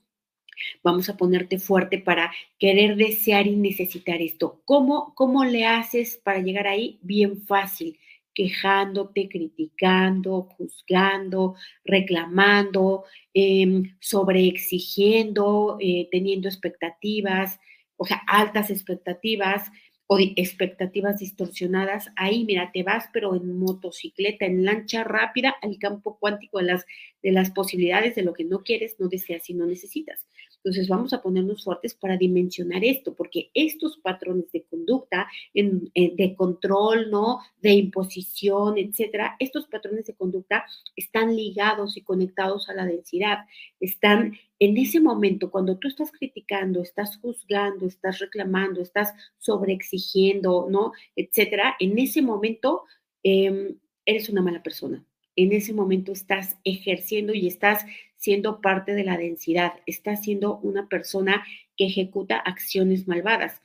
Vamos 0.84 1.10
a 1.10 1.18
ponerte 1.18 1.60
fuerte 1.60 1.98
para 1.98 2.32
querer 2.60 2.96
desear 2.96 3.48
y 3.48 3.56
necesitar 3.56 4.22
esto. 4.22 4.62
¿Cómo, 4.66 5.14
cómo 5.16 5.46
le 5.46 5.66
haces 5.66 6.20
para 6.24 6.40
llegar 6.40 6.68
ahí? 6.68 7.00
Bien 7.02 7.42
fácil 7.42 7.98
quejándote, 8.34 9.28
criticando, 9.28 10.44
juzgando, 10.44 11.56
reclamando, 11.84 13.04
eh, 13.34 13.84
sobreexigiendo, 14.00 15.78
eh, 15.80 16.08
teniendo 16.12 16.48
expectativas. 16.48 17.60
o 17.98 18.06
sea, 18.06 18.24
altas 18.26 18.72
expectativas, 18.72 19.70
o 20.14 20.20
expectativas 20.20 21.20
distorsionadas, 21.20 22.10
ahí 22.18 22.44
mira, 22.44 22.70
te 22.74 22.84
vas 22.84 23.06
pero 23.14 23.34
en 23.34 23.58
motocicleta, 23.58 24.46
en 24.46 24.66
lancha 24.66 25.06
rápida 25.06 25.56
al 25.62 25.78
campo 25.80 26.18
cuántico 26.20 26.58
de 26.58 26.66
las, 26.66 26.86
de 27.24 27.32
las 27.32 27.52
posibilidades 27.52 28.16
de 28.16 28.24
lo 28.24 28.34
que 28.34 28.44
no 28.44 28.62
quieres, 28.62 29.00
no 29.00 29.08
deseas 29.08 29.50
y 29.50 29.54
no 29.54 29.66
necesitas. 29.66 30.28
Entonces 30.64 30.88
vamos 30.88 31.12
a 31.12 31.22
ponernos 31.22 31.64
fuertes 31.64 31.96
para 31.96 32.18
dimensionar 32.18 32.84
esto, 32.86 33.16
porque 33.16 33.50
estos 33.56 33.98
patrones 33.98 34.52
de 34.52 34.64
conducta, 34.64 35.28
eh, 35.56 36.14
de 36.16 36.36
control, 36.36 37.10
¿no? 37.10 37.40
De 37.62 37.72
imposición, 37.72 38.78
etcétera, 38.78 39.36
estos 39.40 39.66
patrones 39.68 40.06
de 40.06 40.14
conducta 40.14 40.66
están 40.96 41.36
ligados 41.36 41.98
y 41.98 42.02
conectados 42.02 42.70
a 42.70 42.74
la 42.76 42.86
densidad, 42.86 43.46
están 43.80 44.34
en 44.60 44.78
ese 44.78 45.00
momento, 45.00 45.50
cuando 45.50 45.78
tú 45.80 45.88
estás 45.88 46.12
criticando, 46.12 46.84
estás 46.84 47.18
juzgando, 47.18 47.88
estás 47.88 48.20
reclamando, 48.20 48.80
estás 48.80 49.12
sobreexigiendo, 49.40 50.68
¿no? 50.70 50.92
Etcétera, 51.16 51.76
en 51.80 51.98
ese 51.98 52.22
momento 52.22 52.84
em, 53.24 53.80
eres 54.06 54.30
una 54.30 54.44
mala 54.44 54.62
persona. 54.62 55.04
En 55.36 55.52
ese 55.52 55.74
momento 55.74 56.12
estás 56.12 56.58
ejerciendo 56.64 57.34
y 57.34 57.48
estás 57.48 57.86
siendo 58.22 58.62
parte 58.62 58.94
de 58.94 59.04
la 59.04 59.18
densidad, 59.18 59.74
estás 59.88 60.24
siendo 60.24 60.60
una 60.60 60.88
persona 60.88 61.44
que 61.76 61.88
ejecuta 61.88 62.38
acciones 62.38 63.08
malvadas. 63.08 63.60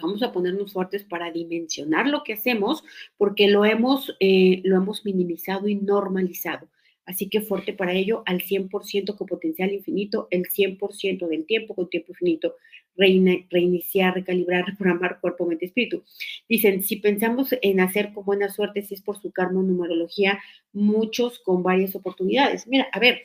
vamos 0.00 0.22
a 0.22 0.32
ponernos 0.32 0.72
fuertes 0.72 1.04
para 1.04 1.30
dimensionar 1.30 2.08
lo 2.08 2.24
que 2.24 2.32
hacemos 2.32 2.84
porque 3.18 3.48
lo 3.48 3.66
hemos, 3.66 4.16
eh, 4.18 4.62
lo 4.64 4.76
hemos 4.76 5.04
minimizado 5.04 5.68
y 5.68 5.74
normalizado. 5.74 6.68
Así 7.04 7.28
que 7.28 7.42
fuerte 7.42 7.74
para 7.74 7.92
ello 7.92 8.22
al 8.24 8.40
100% 8.40 9.14
con 9.14 9.26
potencial 9.26 9.70
infinito, 9.70 10.26
el 10.30 10.46
100% 10.46 11.28
del 11.28 11.44
tiempo 11.44 11.74
con 11.74 11.90
tiempo 11.90 12.12
infinito, 12.12 12.56
reiniciar, 12.96 14.14
recalibrar, 14.14 14.64
reprogramar 14.68 15.20
cuerpo, 15.20 15.46
mente, 15.46 15.66
espíritu. 15.66 16.02
Dicen, 16.48 16.82
si 16.82 16.96
pensamos 16.96 17.54
en 17.60 17.80
hacer 17.80 18.14
con 18.14 18.24
buena 18.24 18.48
suerte, 18.48 18.82
si 18.82 18.94
es 18.94 19.02
por 19.02 19.20
su 19.20 19.30
karma 19.32 19.62
numerología, 19.62 20.40
muchos 20.72 21.38
con 21.40 21.62
varias 21.62 21.94
oportunidades. 21.94 22.66
Mira, 22.66 22.88
a 22.90 22.98
ver, 22.98 23.22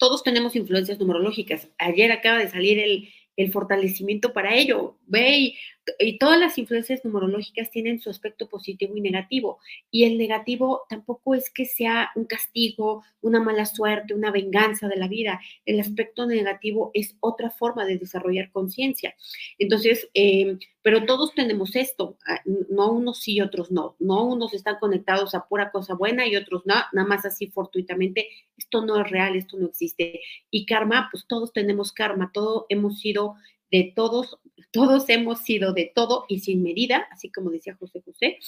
todos 0.00 0.24
tenemos 0.24 0.56
influencias 0.56 0.98
numerológicas. 0.98 1.68
Ayer 1.78 2.10
acaba 2.10 2.38
de 2.38 2.48
salir 2.48 2.78
el, 2.78 3.52
fortalecimiento 3.52 4.34
para 4.34 4.54
ello. 4.54 4.98
Ve 5.10 5.54
y, 5.98 6.18
todas 6.18 6.38
las 6.38 6.56
influencias 6.56 7.04
numerológicas 7.04 7.70
tienen 7.70 8.00
su 8.00 8.10
aspecto 8.10 8.48
positivo 8.48 8.96
y 8.96 9.00
negativo. 9.00 9.58
Y 9.90 10.04
el 10.04 10.18
negativo 10.18 10.82
tampoco 10.88 11.34
es 11.34 11.50
que 11.50 11.64
sea 11.64 12.10
un 12.14 12.26
castigo, 12.26 13.02
una 13.20 13.40
mala 13.40 13.66
suerte, 13.66 14.14
una 14.14 14.30
venganza 14.30 14.86
de 14.86 14.96
la 14.96 15.08
vida. 15.08 15.40
El 15.66 15.80
aspecto 15.80 16.26
negativo 16.26 16.92
es 16.94 17.16
otra 17.18 17.50
forma 17.50 17.84
de 17.86 17.98
desarrollar 17.98 18.52
conciencia. 18.52 19.16
Entonces, 19.58 20.08
eh, 20.14 20.58
pero 20.82 21.04
todos 21.04 21.34
tenemos 21.34 21.76
esto, 21.76 22.16
ah, 22.26 22.40
no 22.44 22.92
unos 22.92 23.18
sí 23.18 23.34
y 23.34 23.40
otros 23.40 23.70
no. 23.70 23.96
No 23.98 24.24
unos 24.24 24.54
están 24.54 24.78
conectados 24.78 25.34
a 25.34 25.46
pura 25.46 25.72
cosa 25.72 25.94
buena 25.94 26.26
y 26.26 26.36
otros 26.36 26.62
no, 26.66 26.74
nada 26.92 27.08
más 27.08 27.26
así 27.26 27.48
fortuitamente. 27.48 28.28
Esto 28.56 28.84
no 28.84 29.00
es 29.00 29.10
real, 29.10 29.34
esto 29.34 29.58
no 29.58 29.66
existe. 29.66 30.20
Y 30.50 30.66
karma, 30.66 31.08
pues 31.10 31.26
todos 31.26 31.52
tenemos 31.52 31.92
karma, 31.92 32.30
todos 32.32 32.64
hemos 32.68 33.00
sido 33.00 33.34
de 33.70 33.92
todos, 33.94 34.38
todos 34.70 35.08
hemos 35.08 35.40
sido 35.40 35.72
de 35.72 35.90
todo 35.94 36.24
y 36.28 36.40
sin 36.40 36.62
medida, 36.62 37.06
así 37.10 37.30
como 37.30 37.50
decía 37.50 37.76
José 37.78 38.02
José, 38.04 38.38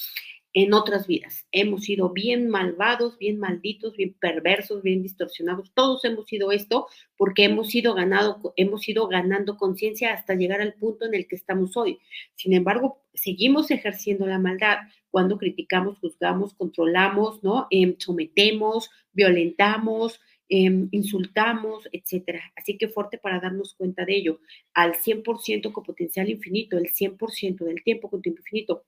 en 0.53 0.73
otras 0.73 1.07
vidas. 1.07 1.47
Hemos 1.51 1.83
sido 1.83 2.09
bien 2.09 2.47
malvados, 2.47 3.17
bien 3.17 3.39
malditos, 3.39 3.97
bien 3.97 4.13
perversos, 4.13 4.83
bien 4.83 5.01
distorsionados. 5.01 5.71
Todos 5.73 6.05
hemos 6.05 6.27
sido 6.27 6.51
esto 6.51 6.87
porque 7.17 7.45
hemos 7.45 7.73
ido 7.73 7.95
ganado, 7.95 8.53
hemos 8.55 8.87
ido 8.87 9.07
ganando 9.07 9.57
conciencia 9.57 10.13
hasta 10.13 10.35
llegar 10.35 10.61
al 10.61 10.75
punto 10.75 11.05
en 11.05 11.15
el 11.15 11.27
que 11.27 11.35
estamos 11.35 11.75
hoy. 11.75 11.99
Sin 12.35 12.53
embargo, 12.53 13.01
seguimos 13.13 13.71
ejerciendo 13.71 14.27
la 14.27 14.37
maldad 14.39 14.77
cuando 15.09 15.37
criticamos, 15.37 15.97
juzgamos, 15.99 16.53
controlamos, 16.53 17.43
¿no? 17.43 17.67
Em, 17.71 17.95
sometemos, 17.97 18.91
violentamos, 19.11 20.19
Em, 20.49 20.89
insultamos, 20.91 21.87
etcétera. 21.91 22.51
Así 22.55 22.77
que 22.77 22.87
fuerte 22.89 23.17
para 23.17 23.39
darnos 23.39 23.73
cuenta 23.75 24.05
de 24.05 24.15
ello. 24.15 24.39
Al 24.73 24.95
100% 24.95 25.71
con 25.73 25.83
potencial 25.83 26.29
infinito, 26.29 26.77
el 26.77 26.89
100% 26.89 27.65
del 27.65 27.83
tiempo 27.83 28.09
con 28.09 28.21
tiempo 28.21 28.41
infinito. 28.41 28.83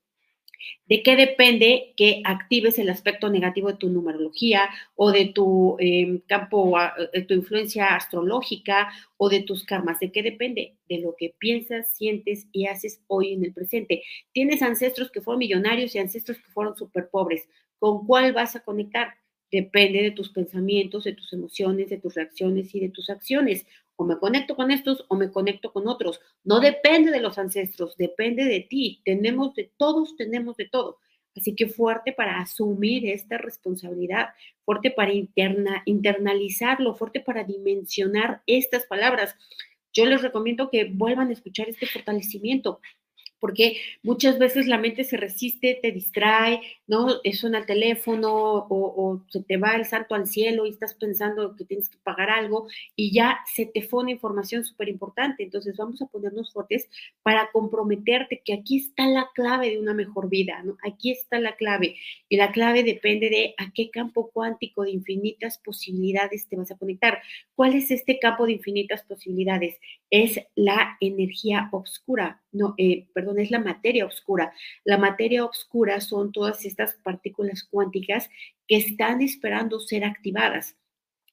¿De 0.86 1.02
qué 1.02 1.16
depende 1.16 1.94
que 1.96 2.22
actives 2.24 2.78
el 2.78 2.88
aspecto 2.90 3.28
negativo 3.30 3.68
de 3.68 3.78
tu 3.78 3.88
numerología 3.88 4.68
o 4.94 5.12
de 5.12 5.26
tu 5.26 5.76
em, 5.80 6.20
campo, 6.26 6.76
de 7.12 7.22
tu 7.22 7.34
influencia 7.34 7.94
astrológica 7.94 8.88
o 9.16 9.28
de 9.28 9.42
tus 9.42 9.64
karmas? 9.64 10.00
¿De 10.00 10.12
qué 10.12 10.22
depende? 10.22 10.76
De 10.88 10.98
lo 10.98 11.14
que 11.16 11.34
piensas, 11.38 11.92
sientes 11.96 12.48
y 12.52 12.66
haces 12.66 13.02
hoy 13.08 13.32
en 13.32 13.44
el 13.44 13.52
presente. 13.52 14.02
Tienes 14.32 14.62
ancestros 14.62 15.10
que 15.10 15.20
fueron 15.20 15.40
millonarios 15.40 15.94
y 15.94 15.98
ancestros 15.98 16.38
que 16.38 16.50
fueron 16.52 16.76
súper 16.76 17.08
pobres. 17.10 17.48
¿Con 17.78 18.06
cuál 18.06 18.32
vas 18.32 18.56
a 18.56 18.60
conectar? 18.64 19.14
Depende 19.50 20.02
de 20.02 20.10
tus 20.10 20.30
pensamientos, 20.30 21.04
de 21.04 21.14
tus 21.14 21.32
emociones, 21.32 21.90
de 21.90 21.98
tus 21.98 22.14
reacciones 22.14 22.74
y 22.74 22.80
de 22.80 22.88
tus 22.90 23.10
acciones. 23.10 23.66
O 23.96 24.04
me 24.04 24.18
conecto 24.18 24.56
con 24.56 24.70
estos 24.70 25.04
o 25.08 25.16
me 25.16 25.30
conecto 25.30 25.72
con 25.72 25.88
otros. 25.88 26.20
No 26.44 26.60
depende 26.60 27.10
de 27.10 27.20
los 27.20 27.38
ancestros, 27.38 27.96
depende 27.96 28.44
de 28.44 28.60
ti. 28.60 29.00
Tenemos 29.04 29.54
de 29.54 29.70
todos, 29.76 30.16
tenemos 30.16 30.56
de 30.56 30.68
todo. 30.68 30.98
Así 31.36 31.54
que 31.54 31.68
fuerte 31.68 32.12
para 32.12 32.40
asumir 32.40 33.06
esta 33.06 33.36
responsabilidad, 33.36 34.30
fuerte 34.64 34.90
para 34.90 35.12
interna, 35.12 35.82
internalizarlo, 35.84 36.94
fuerte 36.94 37.20
para 37.20 37.44
dimensionar 37.44 38.42
estas 38.46 38.86
palabras. 38.86 39.36
Yo 39.92 40.06
les 40.06 40.22
recomiendo 40.22 40.70
que 40.70 40.84
vuelvan 40.84 41.28
a 41.28 41.32
escuchar 41.32 41.68
este 41.68 41.86
fortalecimiento 41.86 42.80
porque 43.40 43.78
muchas 44.02 44.38
veces 44.38 44.66
la 44.66 44.78
mente 44.78 45.04
se 45.04 45.16
resiste, 45.16 45.78
te 45.80 45.92
distrae, 45.92 46.60
¿no? 46.86 47.20
Suena 47.32 47.58
el 47.58 47.66
teléfono 47.66 48.66
o, 48.68 49.22
se 49.28 49.42
te 49.42 49.56
va 49.56 49.74
el 49.74 49.84
santo 49.84 50.14
al 50.14 50.26
cielo 50.26 50.66
y 50.66 50.70
estás 50.70 50.94
pensando 50.94 51.54
que 51.56 51.64
tienes 51.64 51.88
que 51.88 51.98
pagar 52.02 52.30
algo 52.30 52.66
y 52.94 53.12
ya 53.12 53.38
se 53.54 53.66
te 53.66 53.82
fue 53.82 54.02
una 54.02 54.12
información 54.12 54.64
súper 54.64 54.88
importante. 54.88 55.42
Entonces 55.42 55.76
vamos 55.76 56.00
a 56.02 56.06
ponernos 56.06 56.52
fuertes 56.52 56.88
para 57.22 57.50
comprometerte 57.52 58.42
que 58.44 58.54
aquí 58.54 58.78
está 58.78 59.06
la 59.06 59.30
clave 59.34 59.70
de 59.70 59.78
una 59.78 59.94
mejor 59.94 60.28
vida, 60.28 60.62
¿no? 60.62 60.76
Aquí 60.82 61.10
está 61.10 61.38
la 61.38 61.56
clave 61.56 61.96
y 62.28 62.36
la 62.36 62.52
clave 62.52 62.82
depende 62.82 63.30
de 63.30 63.54
a 63.58 63.70
qué 63.72 63.90
campo 63.90 64.30
cuántico 64.32 64.82
de 64.82 64.90
infinitas 64.90 65.58
posibilidades 65.58 66.48
te 66.48 66.56
vas 66.56 66.70
a 66.70 66.76
conectar. 66.76 67.20
¿Cuál 67.54 67.74
es 67.74 67.90
este 67.90 68.18
campo 68.18 68.46
de 68.46 68.52
infinitas 68.52 69.02
posibilidades? 69.04 69.78
Es 70.10 70.38
la 70.54 70.96
energía 71.00 71.68
oscura, 71.72 72.42
no, 72.52 72.74
eh, 72.78 73.08
perdón, 73.12 73.40
es 73.40 73.50
la 73.50 73.58
materia 73.58 74.06
oscura. 74.06 74.52
La 74.84 74.98
materia 74.98 75.44
oscura 75.44 76.00
son 76.00 76.32
todas 76.32 76.64
estas 76.64 76.94
partículas 77.02 77.64
cuánticas 77.64 78.30
que 78.68 78.76
están 78.76 79.20
esperando 79.20 79.80
ser 79.80 80.04
activadas, 80.04 80.76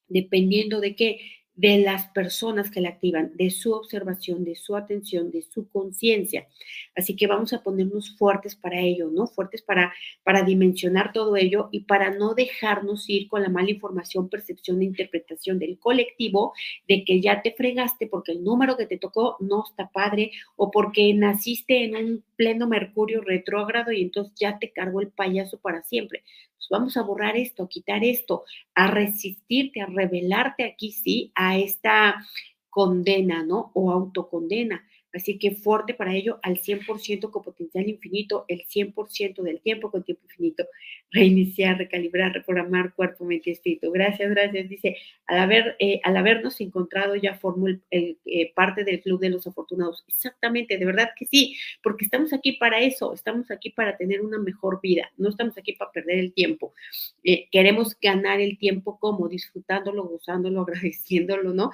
dependiendo 0.08 0.80
de 0.80 0.96
qué, 0.96 1.20
de 1.56 1.78
las 1.78 2.08
personas 2.08 2.70
que 2.70 2.80
la 2.80 2.90
activan, 2.90 3.32
de 3.36 3.50
su 3.50 3.72
observación, 3.72 4.44
de 4.44 4.56
su 4.56 4.74
atención, 4.76 5.30
de 5.30 5.42
su 5.42 5.68
conciencia. 5.68 6.48
Así 6.96 7.14
que 7.14 7.26
vamos 7.26 7.52
a 7.52 7.62
ponernos 7.62 8.16
fuertes 8.16 8.56
para 8.56 8.80
ello, 8.80 9.10
¿no? 9.10 9.26
Fuertes 9.28 9.62
para, 9.62 9.92
para 10.24 10.42
dimensionar 10.42 11.12
todo 11.12 11.36
ello 11.36 11.68
y 11.70 11.80
para 11.80 12.10
no 12.10 12.34
dejarnos 12.34 13.08
ir 13.08 13.28
con 13.28 13.42
la 13.42 13.48
mala 13.48 13.70
información, 13.70 14.28
percepción 14.28 14.82
e 14.82 14.86
interpretación 14.86 15.58
del 15.58 15.78
colectivo 15.78 16.54
de 16.88 17.04
que 17.04 17.20
ya 17.20 17.42
te 17.42 17.52
fregaste 17.52 18.08
porque 18.08 18.32
el 18.32 18.42
número 18.42 18.76
que 18.76 18.86
te 18.86 18.98
tocó 18.98 19.36
no 19.40 19.64
está 19.68 19.88
padre 19.90 20.32
o 20.56 20.70
porque 20.70 21.14
naciste 21.14 21.84
en 21.84 21.96
un 21.96 22.24
pleno 22.36 22.66
mercurio 22.66 23.20
retrógrado 23.20 23.92
y 23.92 24.02
entonces 24.02 24.34
ya 24.36 24.58
te 24.58 24.72
cargó 24.72 25.00
el 25.00 25.08
payaso 25.08 25.58
para 25.58 25.82
siempre. 25.82 26.24
Pues 26.68 26.78
vamos 26.80 26.96
a 26.96 27.02
borrar 27.02 27.36
esto, 27.36 27.64
a 27.64 27.68
quitar 27.68 28.04
esto, 28.04 28.44
a 28.74 28.86
resistirte, 28.86 29.82
a 29.82 29.86
rebelarte 29.86 30.64
aquí 30.64 30.92
sí 30.92 31.30
a 31.34 31.58
esta 31.58 32.24
condena, 32.70 33.44
¿no? 33.44 33.70
O 33.74 33.90
autocondena. 33.90 34.82
Así 35.14 35.38
que 35.38 35.52
fuerte 35.52 35.94
para 35.94 36.14
ello 36.14 36.40
al 36.42 36.58
100% 36.58 37.30
con 37.30 37.42
potencial 37.42 37.88
infinito, 37.88 38.44
el 38.48 38.64
100% 38.66 39.42
del 39.42 39.60
tiempo 39.60 39.90
con 39.90 40.02
tiempo 40.02 40.24
infinito. 40.24 40.66
Reiniciar, 41.12 41.78
recalibrar, 41.78 42.32
reprogramar 42.32 42.92
cuerpo, 42.94 43.24
mente 43.24 43.50
y 43.50 43.52
espíritu. 43.52 43.92
Gracias, 43.92 44.28
gracias. 44.30 44.68
Dice, 44.68 44.96
al, 45.26 45.38
haber, 45.38 45.76
eh, 45.78 46.00
al 46.02 46.16
habernos 46.16 46.60
encontrado 46.60 47.14
ya 47.14 47.34
formó 47.34 47.68
el, 47.68 47.80
eh, 47.90 48.52
parte 48.54 48.82
del 48.82 49.00
Club 49.00 49.20
de 49.20 49.30
los 49.30 49.46
Afortunados. 49.46 50.04
Exactamente, 50.08 50.76
de 50.76 50.84
verdad 50.84 51.10
que 51.16 51.26
sí, 51.26 51.56
porque 51.82 52.04
estamos 52.04 52.32
aquí 52.32 52.52
para 52.52 52.80
eso, 52.80 53.14
estamos 53.14 53.50
aquí 53.52 53.70
para 53.70 53.96
tener 53.96 54.20
una 54.20 54.38
mejor 54.38 54.80
vida, 54.82 55.12
no 55.16 55.28
estamos 55.28 55.56
aquí 55.56 55.74
para 55.74 55.92
perder 55.92 56.18
el 56.18 56.32
tiempo. 56.32 56.74
Eh, 57.22 57.48
queremos 57.52 57.96
ganar 58.00 58.40
el 58.40 58.58
tiempo 58.58 58.98
como 58.98 59.28
disfrutándolo, 59.28 60.04
gozándolo, 60.04 60.62
agradeciéndolo, 60.66 61.54
¿no? 61.54 61.70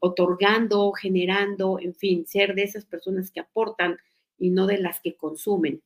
otorgando, 0.00 0.92
generando, 0.92 1.78
en 1.78 1.94
fin 1.94 2.21
ser 2.26 2.54
de 2.54 2.62
esas 2.64 2.84
personas 2.84 3.30
que 3.30 3.40
aportan 3.40 3.98
y 4.38 4.50
no 4.50 4.66
de 4.66 4.78
las 4.78 5.00
que 5.00 5.16
consumen. 5.16 5.82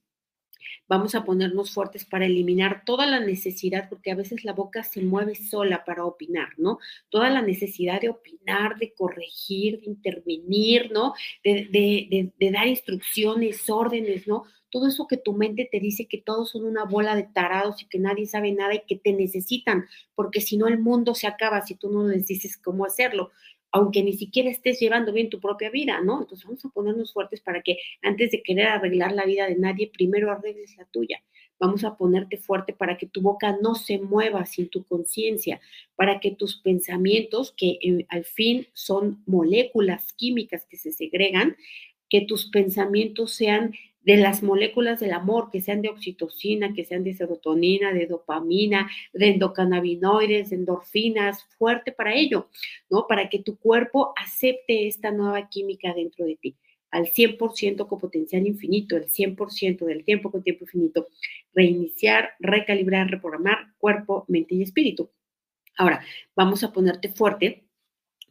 Vamos 0.88 1.14
a 1.14 1.25
ponernos 1.25 1.72
fuertes 1.72 2.05
para 2.05 2.27
eliminar 2.27 2.85
toda 2.85 3.07
la 3.07 3.20
necesidad, 3.20 3.88
porque 3.88 4.11
a 4.11 4.14
veces 4.14 4.44
la 4.44 4.53
boca 4.53 4.83
se 4.85 5.03
mueve 5.03 5.35
sola 5.35 5.85
para 5.85 6.05
opinar, 6.05 6.51
¿no? 6.59 6.79
Toda 7.09 7.31
la 7.31 7.42
necesidad 7.42 8.01
de 8.01 8.09
opinar, 8.09 8.77
de 8.79 8.92
corregir, 8.94 9.81
de 9.81 9.87
intervenir, 9.87 10.90
¿no? 10.92 11.14
De, 11.42 12.33
de, 12.38 12.51
dar 12.51 12.66
instrucciones, 12.68 13.68
órdenes, 13.68 14.29
¿no? 14.29 14.44
Todo 14.70 14.88
eso 14.88 15.07
que 15.07 15.16
tu 15.16 15.33
mente 15.33 15.68
te 15.70 15.81
dice 15.81 16.07
que 16.07 16.18
todos 16.18 16.51
son 16.51 16.64
una 16.64 16.85
bola 16.85 17.16
de 17.16 17.25
tarados 17.25 17.83
y 17.83 17.88
que 17.88 17.99
nadie 17.99 18.27
sabe 18.27 18.53
nada 18.53 18.75
y 18.75 18.83
que 18.87 18.96
te 18.96 19.12
necesitan, 19.12 19.87
porque 20.14 20.40
si 20.40 20.57
no 20.57 20.68
el 20.68 20.79
mundo 20.79 21.14
se 21.14 21.27
acaba 21.27 21.62
si 21.62 21.77
tú 21.77 21.90
no 21.90 22.07
les 22.07 22.27
dices 22.27 22.57
cómo 22.59 22.85
hacerlo 22.85 23.31
aunque 23.77 24.03
ni 24.03 24.15
siquiera 24.15 24.49
estés 24.49 24.81
llevando 24.81 25.12
bien 25.12 25.29
tu 25.29 25.39
propia 25.39 25.69
vida, 25.69 26.01
¿no? 26.01 26.23
Entonces 26.23 26.47
vamos 26.47 26.65
a 26.65 26.71
ponernos 26.71 27.12
fuertes 27.12 27.43
para 27.43 27.61
que 27.61 27.77
antes 28.01 28.31
de 28.31 28.43
querer 28.43 28.69
arreglar 28.69 29.12
la 29.12 29.27
vida 29.27 29.47
de 29.47 29.57
nadie, 29.57 29.91
primero 29.93 30.33
arregles 30.33 30.75
la 30.79 30.87
tuya. 30.87 31.23
Vamos 31.59 31.85
a 31.85 31.95
ponerte 31.95 32.39
fuerte 32.39 32.73
para 32.73 32.97
que 32.97 33.07
tu 33.07 33.21
boca 33.21 33.59
no 33.61 33.75
se 33.75 33.99
mueva 33.99 34.47
sin 34.47 34.71
tu 34.71 34.85
conciencia, 34.85 35.61
para 35.95 36.21
que 36.21 36.31
tus 36.31 36.57
pensamientos, 36.57 37.53
que 37.55 37.79
eh, 37.83 38.07
al 38.09 38.25
fin 38.25 38.67
son 38.73 39.23
moléculas 39.27 40.15
químicas 40.15 40.65
que 40.65 40.79
se 40.79 40.91
segregan, 40.91 41.55
que 42.09 42.23
tus 42.23 42.49
pensamientos 42.49 43.35
sean 43.35 43.75
de 44.07 44.16
las 44.16 44.45
moléculas 44.45 45.01
del 45.01 45.12
amor, 45.12 45.51
que 45.51 45.61
sean 45.61 45.83
de 45.83 45.88
oxitocina, 45.88 46.73
que 46.73 46.85
sean 46.85 47.03
de 47.03 47.12
serotonina, 47.12 47.92
de 47.92 48.07
dopamina, 48.07 48.88
de 49.12 49.31
endocannabinoides, 49.31 50.51
de 50.51 50.57
endorfinas, 50.57 51.45
fuerte 51.59 51.90
para 51.90 52.14
ello, 52.14 52.49
¿no? 52.88 53.09
Para 53.09 53.29
que 53.29 53.40
tu 53.40 53.59
cuerpo 53.59 54.14
acepte 54.16 54.87
esta 54.87 55.11
nueva 55.11 55.49
química 55.49 55.92
dentro 55.92 56.25
de 56.25 56.37
ti 56.37 56.57
al 56.92 57.07
100% 57.07 57.88
con 57.88 57.99
potencial 57.99 58.47
infinito, 58.47 58.97
el 58.97 59.09
100% 59.09 59.85
del 59.85 60.05
tiempo 60.05 60.31
con 60.31 60.45
tiempo 60.45 60.64
infinito. 60.64 61.09
Reiniciar, 61.53 62.31
recalibrar, 62.38 63.11
reprogramar 63.11 63.75
cuerpo, 63.77 64.25
mente 64.29 64.55
y 64.55 64.62
espíritu. 64.62 65.11
Ahora, 65.77 66.01
vamos 66.37 66.62
a 66.62 66.73
ponerte 66.73 67.09
fuerte 67.09 67.66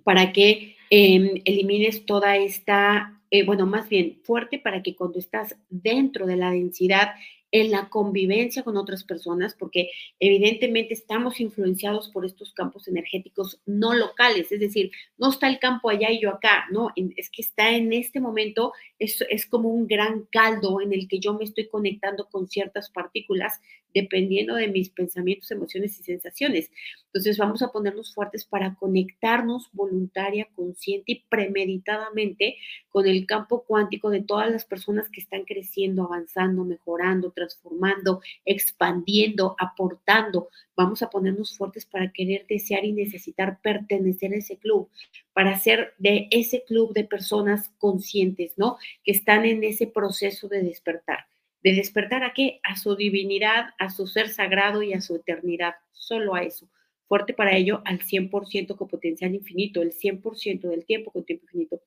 para 0.06 0.32
que 0.32 0.78
em, 0.90 1.42
elimines 1.44 2.06
toda 2.06 2.38
esta 2.38 3.22
eh, 3.36 3.44
bueno, 3.44 3.66
más 3.66 3.90
bien 3.90 4.20
fuerte 4.24 4.60
para 4.60 4.82
que 4.82 4.96
cuando 4.96 5.20
estás 5.20 5.58
dentro 5.70 6.26
de 6.26 6.38
la 6.38 6.52
densidad, 6.52 7.16
en 7.52 7.70
la 7.72 7.90
convivencia 7.90 8.64
con 8.64 8.78
otras 8.78 9.04
personas, 9.04 9.56
porque 9.58 9.90
evidentemente 10.20 10.94
estamos 10.94 11.40
influenciados 11.40 12.10
por 12.10 12.26
estos 12.26 12.54
campos 12.54 12.88
energéticos 12.88 13.62
no 13.66 13.94
locales, 13.94 14.52
es 14.52 14.60
decir, 14.60 14.92
no 15.18 15.30
está 15.30 15.48
el 15.48 15.60
campo 15.60 15.90
allá 15.90 16.12
y 16.12 16.22
yo 16.22 16.30
acá, 16.32 16.66
no, 16.72 16.90
es 16.96 17.30
que 17.30 17.42
está 17.42 17.72
en 17.72 17.92
este 17.94 18.20
momento, 18.20 18.74
es, 19.00 19.22
es 19.30 19.46
como 19.46 19.70
un 19.70 19.86
gran 19.86 20.26
caldo 20.32 20.82
en 20.82 20.94
el 20.94 21.08
que 21.08 21.20
yo 21.20 21.34
me 21.34 21.44
estoy 21.44 21.68
conectando 21.68 22.30
con 22.30 22.48
ciertas 22.48 22.90
partículas 22.90 23.60
dependiendo 23.96 24.56
de 24.56 24.68
mis 24.68 24.90
pensamientos, 24.90 25.50
emociones 25.50 25.98
y 25.98 26.04
sensaciones. 26.04 26.70
Entonces 27.08 27.38
vamos 27.38 27.62
a 27.62 27.72
ponernos 27.72 28.14
fuertes 28.14 28.44
para 28.44 28.76
conectarnos 28.76 29.70
voluntaria, 29.72 30.50
consciente 30.54 31.14
y 31.14 31.24
premeditadamente 31.30 32.58
con 32.90 33.08
el 33.08 33.26
campo 33.26 33.64
cuántico 33.64 34.10
de 34.10 34.22
todas 34.22 34.52
las 34.52 34.66
personas 34.66 35.10
que 35.10 35.22
están 35.22 35.46
creciendo, 35.46 36.04
avanzando, 36.04 36.66
mejorando, 36.66 37.32
transformando, 37.32 38.22
expandiendo, 38.44 39.56
aportando. 39.58 40.50
Vamos 40.76 41.02
a 41.02 41.10
ponernos 41.10 41.58
fuertes 41.58 41.86
para 41.86 42.12
querer, 42.12 42.46
desear 42.50 42.84
y 42.84 42.92
necesitar 42.92 43.62
pertenecer 43.62 44.34
a 44.34 44.38
ese 44.38 44.58
club, 44.58 44.90
para 45.32 45.58
ser 45.58 45.94
de 46.00 46.28
ese 46.32 46.66
club 46.66 46.94
de 46.94 47.06
personas 47.06 47.70
conscientes, 47.78 48.58
¿no? 48.58 48.78
Que 49.06 49.14
están 49.14 49.46
en 49.46 49.64
ese 49.64 49.88
proceso 49.88 50.50
de 50.50 50.64
despertar 50.64 51.28
de 51.66 51.74
despertar 51.74 52.24
a 52.24 52.32
qué? 52.32 52.60
A 52.62 52.76
su 52.76 52.96
divinidad, 52.96 53.74
a 53.80 53.90
su 53.90 54.06
ser 54.06 54.30
sagrado 54.30 54.84
y 54.84 54.94
a 54.94 55.02
su 55.02 55.16
eternidad, 55.16 55.74
solo 55.94 56.36
a 56.36 56.44
eso. 56.44 56.70
Fuerte 57.08 57.34
para 57.34 57.58
ello 57.58 57.82
al 57.86 58.02
100% 58.02 58.76
con 58.78 58.88
potencial 58.88 59.34
infinito, 59.34 59.82
el 59.82 59.92
100% 59.92 60.70
del 60.70 60.86
tiempo 60.86 61.10
con 61.10 61.26
tiempo 61.26 61.46
infinito. 61.46 61.82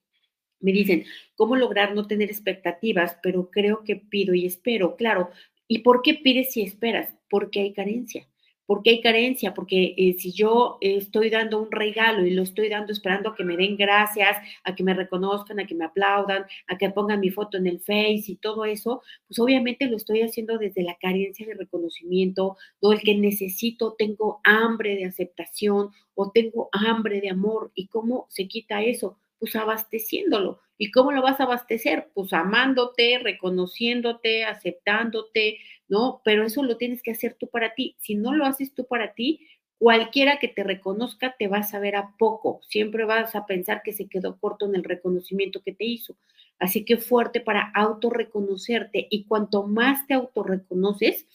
Me 0.58 0.72
dicen, 0.72 1.04
¿cómo 1.36 1.54
lograr 1.54 1.94
no 1.94 2.08
tener 2.08 2.28
expectativas? 2.28 3.18
Pero 3.22 3.52
creo 3.52 3.84
que 3.84 3.94
pido 3.94 4.34
y 4.34 4.46
espero. 4.46 4.96
Claro, 4.96 5.30
¿y 5.68 5.78
por 5.78 6.02
qué 6.02 6.14
pides 6.14 6.56
y 6.56 6.62
esperas? 6.62 7.14
Porque 7.30 7.60
hay 7.60 7.72
carencia. 7.72 8.26
¿Por 8.68 8.82
qué 8.82 8.90
hay 8.90 9.00
carencia? 9.00 9.54
Porque 9.54 9.94
eh, 9.96 10.16
si 10.18 10.30
yo 10.30 10.76
estoy 10.82 11.30
dando 11.30 11.58
un 11.58 11.72
regalo 11.72 12.26
y 12.26 12.32
lo 12.32 12.42
estoy 12.42 12.68
dando 12.68 12.92
esperando 12.92 13.30
a 13.30 13.34
que 13.34 13.42
me 13.42 13.56
den 13.56 13.78
gracias, 13.78 14.36
a 14.62 14.74
que 14.74 14.84
me 14.84 14.92
reconozcan, 14.92 15.58
a 15.58 15.66
que 15.66 15.74
me 15.74 15.86
aplaudan, 15.86 16.44
a 16.66 16.76
que 16.76 16.90
pongan 16.90 17.20
mi 17.20 17.30
foto 17.30 17.56
en 17.56 17.66
el 17.66 17.80
Face 17.80 18.24
y 18.26 18.36
todo 18.36 18.66
eso, 18.66 19.00
pues 19.26 19.38
obviamente 19.38 19.86
lo 19.86 19.96
estoy 19.96 20.20
haciendo 20.20 20.58
desde 20.58 20.82
la 20.82 20.96
carencia 20.96 21.46
de 21.46 21.54
reconocimiento, 21.54 22.58
o 22.80 22.92
el 22.92 23.00
que 23.00 23.14
necesito, 23.14 23.94
tengo 23.96 24.42
hambre 24.44 24.96
de 24.96 25.06
aceptación 25.06 25.88
o 26.14 26.30
tengo 26.30 26.68
hambre 26.72 27.22
de 27.22 27.30
amor. 27.30 27.72
¿Y 27.74 27.86
cómo 27.86 28.26
se 28.28 28.48
quita 28.48 28.82
eso? 28.82 29.16
Pues 29.38 29.54
abasteciéndolo. 29.56 30.60
¿Y 30.78 30.90
cómo 30.90 31.12
lo 31.12 31.22
vas 31.22 31.40
a 31.40 31.44
abastecer? 31.44 32.10
Pues 32.14 32.32
amándote, 32.32 33.18
reconociéndote, 33.18 34.44
aceptándote, 34.44 35.58
¿no? 35.88 36.20
Pero 36.24 36.44
eso 36.44 36.62
lo 36.62 36.76
tienes 36.76 37.02
que 37.02 37.12
hacer 37.12 37.34
tú 37.34 37.48
para 37.48 37.74
ti. 37.74 37.96
Si 37.98 38.14
no 38.14 38.34
lo 38.34 38.46
haces 38.46 38.74
tú 38.74 38.86
para 38.86 39.14
ti, 39.14 39.46
cualquiera 39.78 40.38
que 40.38 40.48
te 40.48 40.64
reconozca 40.64 41.36
te 41.38 41.48
va 41.48 41.58
a 41.58 41.62
saber 41.62 41.96
a 41.96 42.14
poco. 42.18 42.60
Siempre 42.68 43.04
vas 43.04 43.34
a 43.36 43.46
pensar 43.46 43.82
que 43.84 43.92
se 43.92 44.08
quedó 44.08 44.38
corto 44.38 44.66
en 44.66 44.74
el 44.76 44.84
reconocimiento 44.84 45.62
que 45.62 45.72
te 45.72 45.84
hizo. 45.84 46.16
Así 46.58 46.84
que 46.84 46.96
fuerte 46.96 47.40
para 47.40 47.70
autorreconocerte. 47.74 49.06
Y 49.10 49.24
cuanto 49.24 49.66
más 49.66 50.06
te 50.08 50.14
autorreconoces, 50.14 51.26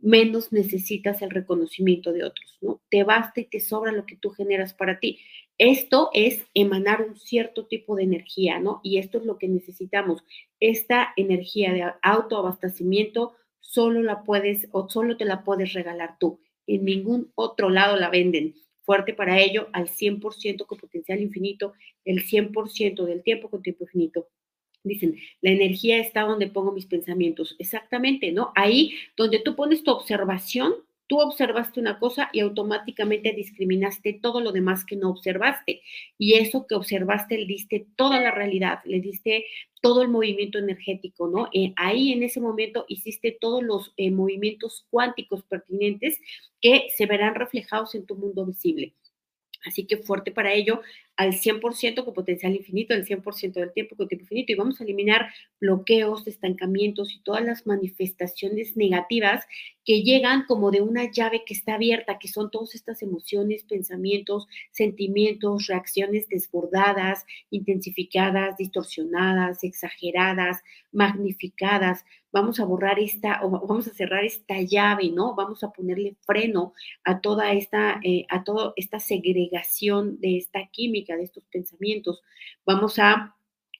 menos 0.00 0.52
necesitas 0.52 1.22
el 1.22 1.30
reconocimiento 1.30 2.12
de 2.12 2.24
otros, 2.24 2.58
¿no? 2.60 2.80
Te 2.90 3.04
basta 3.04 3.40
y 3.40 3.44
te 3.46 3.60
sobra 3.60 3.92
lo 3.92 4.04
que 4.06 4.16
tú 4.16 4.30
generas 4.30 4.74
para 4.74 4.98
ti. 4.98 5.20
Esto 5.64 6.10
es 6.12 6.44
emanar 6.54 7.02
un 7.02 7.16
cierto 7.16 7.66
tipo 7.66 7.94
de 7.94 8.02
energía, 8.02 8.58
¿no? 8.58 8.80
Y 8.82 8.98
esto 8.98 9.18
es 9.18 9.24
lo 9.24 9.38
que 9.38 9.46
necesitamos. 9.46 10.24
Esta 10.58 11.12
energía 11.16 11.72
de 11.72 11.84
autoabastecimiento 12.02 13.34
solo 13.60 14.02
la 14.02 14.24
puedes 14.24 14.66
o 14.72 14.88
solo 14.88 15.16
te 15.16 15.24
la 15.24 15.44
puedes 15.44 15.72
regalar 15.72 16.16
tú. 16.18 16.40
En 16.66 16.84
ningún 16.84 17.30
otro 17.36 17.70
lado 17.70 17.94
la 17.94 18.10
venden. 18.10 18.56
Fuerte 18.80 19.14
para 19.14 19.38
ello, 19.38 19.68
al 19.72 19.86
100% 19.88 20.66
con 20.66 20.78
potencial 20.78 21.20
infinito, 21.20 21.74
el 22.04 22.24
100% 22.24 23.04
del 23.04 23.22
tiempo 23.22 23.48
con 23.48 23.62
tiempo 23.62 23.84
infinito. 23.84 24.26
Dicen, 24.82 25.14
la 25.42 25.52
energía 25.52 26.00
está 26.00 26.22
donde 26.22 26.48
pongo 26.48 26.72
mis 26.72 26.86
pensamientos. 26.86 27.54
Exactamente, 27.60 28.32
¿no? 28.32 28.50
Ahí 28.56 28.96
donde 29.16 29.38
tú 29.38 29.54
pones 29.54 29.84
tu 29.84 29.92
observación, 29.92 30.74
tú 31.12 31.20
observaste 31.20 31.78
una 31.78 31.98
cosa 31.98 32.30
y 32.32 32.40
automáticamente 32.40 33.32
discriminaste 33.32 34.14
todo 34.14 34.40
lo 34.40 34.50
demás 34.50 34.86
que 34.86 34.96
no 34.96 35.10
observaste. 35.10 35.82
Y 36.16 36.36
eso 36.36 36.66
que 36.66 36.74
observaste 36.74 37.36
le 37.36 37.44
diste 37.44 37.86
toda 37.96 38.18
la 38.18 38.30
realidad, 38.30 38.78
le 38.86 38.98
diste 38.98 39.44
todo 39.82 40.00
el 40.00 40.08
movimiento 40.08 40.58
energético, 40.58 41.28
¿no? 41.28 41.50
Eh, 41.52 41.74
ahí 41.76 42.12
en 42.12 42.22
ese 42.22 42.40
momento 42.40 42.86
hiciste 42.88 43.36
todos 43.38 43.62
los 43.62 43.92
eh, 43.98 44.10
movimientos 44.10 44.86
cuánticos 44.88 45.42
pertinentes 45.42 46.18
que 46.62 46.86
se 46.96 47.04
verán 47.04 47.34
reflejados 47.34 47.94
en 47.94 48.06
tu 48.06 48.16
mundo 48.16 48.46
visible. 48.46 48.94
Así 49.66 49.86
que 49.86 49.98
fuerte 49.98 50.32
para 50.32 50.54
ello, 50.54 50.80
al 51.16 51.34
100% 51.34 52.04
con 52.04 52.14
potencial 52.14 52.54
infinito, 52.54 52.94
el 52.94 53.06
100% 53.06 53.52
del 53.52 53.72
tiempo 53.72 53.96
con 53.96 54.08
tiempo 54.08 54.24
infinito. 54.24 54.52
Y 54.52 54.56
vamos 54.56 54.80
a 54.80 54.84
eliminar 54.84 55.28
bloqueos, 55.60 56.26
estancamientos 56.26 57.12
y 57.12 57.20
todas 57.22 57.44
las 57.44 57.66
manifestaciones 57.66 58.76
negativas 58.76 59.44
que 59.84 60.02
llegan 60.02 60.44
como 60.46 60.70
de 60.70 60.80
una 60.80 61.10
llave 61.10 61.42
que 61.44 61.54
está 61.54 61.74
abierta, 61.74 62.18
que 62.18 62.28
son 62.28 62.50
todas 62.50 62.74
estas 62.74 63.02
emociones, 63.02 63.64
pensamientos, 63.64 64.46
sentimientos, 64.70 65.66
reacciones 65.66 66.28
desbordadas, 66.28 67.24
intensificadas, 67.50 68.56
distorsionadas, 68.56 69.64
exageradas, 69.64 70.62
magnificadas. 70.92 72.04
Vamos 72.30 72.60
a 72.60 72.64
borrar 72.64 72.98
esta, 72.98 73.40
o 73.42 73.50
vamos 73.50 73.88
a 73.88 73.92
cerrar 73.92 74.24
esta 74.24 74.60
llave, 74.62 75.10
¿no? 75.10 75.34
Vamos 75.34 75.64
a 75.64 75.72
ponerle 75.72 76.16
freno 76.22 76.72
a 77.04 77.20
toda 77.20 77.52
esta, 77.52 78.00
eh, 78.04 78.24
a 78.30 78.44
toda 78.44 78.72
esta 78.76 79.00
segregación 79.00 80.18
de 80.20 80.38
esta 80.38 80.66
química, 80.68 81.01
de 81.04 81.24
estos 81.24 81.44
pensamientos. 81.50 82.22
Vamos 82.64 82.98
a 82.98 83.36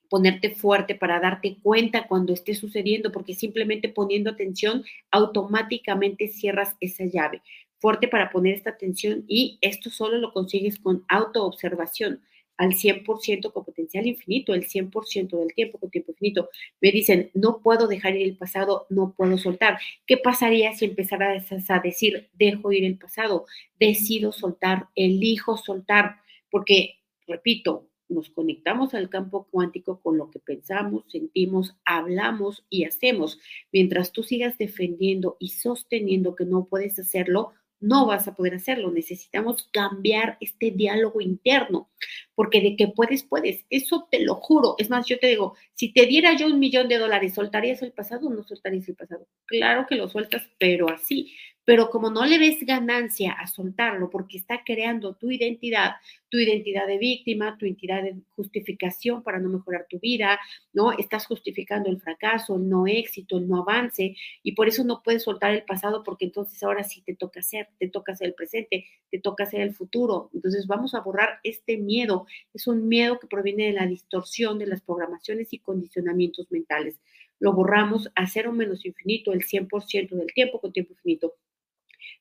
ponerte 0.09 0.51
fuerte 0.51 0.95
para 0.95 1.21
darte 1.21 1.57
cuenta 1.63 2.07
cuando 2.07 2.35
esté 2.35 2.55
sucediendo, 2.55 3.11
porque 3.13 3.35
simplemente 3.35 3.89
poniendo 3.89 4.31
atención 4.31 4.85
automáticamente 5.11 6.29
cierras 6.29 6.77
esa 6.81 7.05
llave. 7.07 7.41
Fuerte 7.79 8.09
para 8.09 8.31
poner 8.31 8.55
esta 8.55 8.71
atención 8.71 9.25
y 9.27 9.59
esto 9.63 9.89
solo 9.89 10.19
lo 10.19 10.33
consigues 10.33 10.79
con 10.79 11.05
autoobservación 11.09 12.21
al 12.59 12.75
100% 12.75 13.53
con 13.53 13.65
potencial 13.65 14.07
infinito, 14.07 14.55
el 14.55 14.69
100% 14.69 15.39
del 15.39 15.55
tiempo 15.55 15.79
con 15.79 15.91
tiempo 15.91 16.13
infinito. 16.13 16.49
Me 16.81 16.93
dicen, 16.93 17.31
no 17.35 17.61
puedo 17.61 17.89
dejar 17.89 18.15
ir 18.17 18.29
el 18.29 18.37
pasado, 18.37 18.87
no 18.89 19.15
puedo 19.17 19.39
soltar. 19.39 19.79
¿Qué 20.07 20.17
pasaría 20.17 20.73
si 20.75 20.85
empezaras 20.85 21.47
a 21.71 21.79
decir, 21.81 22.29
dejo 22.35 22.71
ir 22.73 22.85
el 22.85 22.99
pasado, 22.99 23.47
decido 23.81 24.31
soltar, 24.31 24.89
elijo 24.95 25.57
soltar? 25.57 26.17
Porque, 26.51 27.02
repito, 27.27 27.89
nos 28.09 28.31
conectamos 28.31 28.95
al 28.95 29.09
campo 29.09 29.49
cuántico 29.51 30.01
con 30.01 30.19
lo 30.19 30.31
que 30.31 30.39
pensamos, 30.39 31.05
sentimos, 31.09 31.77
hablamos 31.85 32.65
y 32.69 32.85
hacemos. 32.85 33.39
Mientras 33.73 34.13
tú 34.13 34.23
sigas 34.23 34.59
defendiendo 34.59 35.37
y 35.41 35.51
sosteniendo 35.51 36.35
que 36.35 36.45
no 36.45 36.67
puedes 36.67 36.99
hacerlo, 36.99 37.53
no 37.83 38.07
vas 38.07 38.29
a 38.29 38.35
poder 38.35 38.55
hacerlo. 38.55 38.91
Necesitamos 38.91 39.69
cambiar 39.73 40.39
este 40.41 40.71
diálogo 40.71 41.21
interno, 41.21 41.91
porque 42.35 42.61
de 42.61 42.77
que 42.77 42.89
puedes, 42.89 43.25
puedes. 43.25 43.67
Eso 43.69 44.07
te 44.11 44.25
lo 44.25 44.37
juro. 44.37 44.77
Es 44.79 44.89
más, 44.89 45.07
yo 45.07 45.19
te 45.19 45.27
digo, 45.27 45.57
si 45.75 45.93
te 45.93 46.07
diera 46.07 46.35
yo 46.37 46.47
un 46.47 46.61
millón 46.61 46.89
de 46.89 46.99
dólares, 46.99 47.35
¿soltarías 47.35 47.83
el 47.83 47.93
pasado 47.93 48.29
o 48.29 48.31
no 48.33 48.45
soltarías 48.45 48.89
el 48.89 48.95
pasado? 48.95 49.27
Claro 49.47 49.87
que 49.89 49.97
lo 49.97 50.09
sueltas, 50.09 50.49
pero 50.59 50.89
así. 50.89 51.35
Pero 51.65 51.91
como 51.91 52.11
no 52.11 52.27
le 52.27 52.39
ves 52.39 52.59
ganancia 52.67 53.33
a 53.33 53.47
soltarlo 53.47 54.11
porque 54.11 54.37
está 54.37 54.63
creando 54.65 55.15
tu 55.15 55.31
identidad, 55.31 55.93
tu 56.29 56.39
identidad 56.39 56.89
de 56.89 56.99
víctima, 56.99 57.57
tu 57.57 57.67
identidad 57.67 58.03
de 58.03 58.17
justificación 58.31 59.23
para 59.23 59.39
no 59.39 59.49
mejorar 59.49 59.87
tu 59.89 60.01
vida, 60.01 60.41
¿no? 60.73 60.91
Estás 60.93 61.27
justificando 61.27 61.89
el 61.89 62.01
fracaso, 62.01 62.57
el 62.57 62.69
no 62.69 62.87
éxito, 62.89 63.39
el 63.39 63.49
no 63.49 63.63
avance 63.63 64.17
y 64.43 64.53
por 64.53 64.67
eso 64.67 64.83
no 64.83 65.03
puedes 65.05 65.23
soltar 65.23 65.53
el 65.53 65.63
pasado 65.63 66.03
porque 66.03 66.25
entonces 66.25 66.61
ahora 66.65 66.83
sí 66.83 67.03
te 67.03 67.15
toca 67.15 67.41
hacer, 67.41 67.69
te 67.79 67.89
toca 67.89 68.13
hacer 68.13 68.29
el 68.29 68.35
presente, 68.35 68.87
te 69.11 69.21
toca 69.21 69.45
hacer 69.45 69.61
el 69.61 69.75
futuro. 69.75 70.31
Entonces 70.35 70.67
vamos 70.67 70.95
a 70.95 71.01
borrar 71.01 71.39
este 71.45 71.77
miedo. 71.77 72.27
Es 72.55 72.67
un 72.67 72.89
miedo 72.89 73.21
que 73.21 73.29
proviene 73.29 73.67
de 73.67 73.73
la 73.73 73.87
distorsión 73.87 74.59
de 74.59 74.67
las 74.67 74.81
programaciones 74.81 75.53
y 75.53 75.59
condicionamientos 75.59 76.51
mentales. 76.51 76.99
Lo 77.39 77.53
borramos 77.53 78.11
a 78.15 78.27
cero 78.27 78.53
menos 78.53 78.85
infinito 78.85 79.33
el 79.33 79.43
100% 79.43 80.11
del 80.11 80.33
tiempo 80.33 80.61
con 80.61 80.73
tiempo 80.73 80.93
infinito 80.93 81.35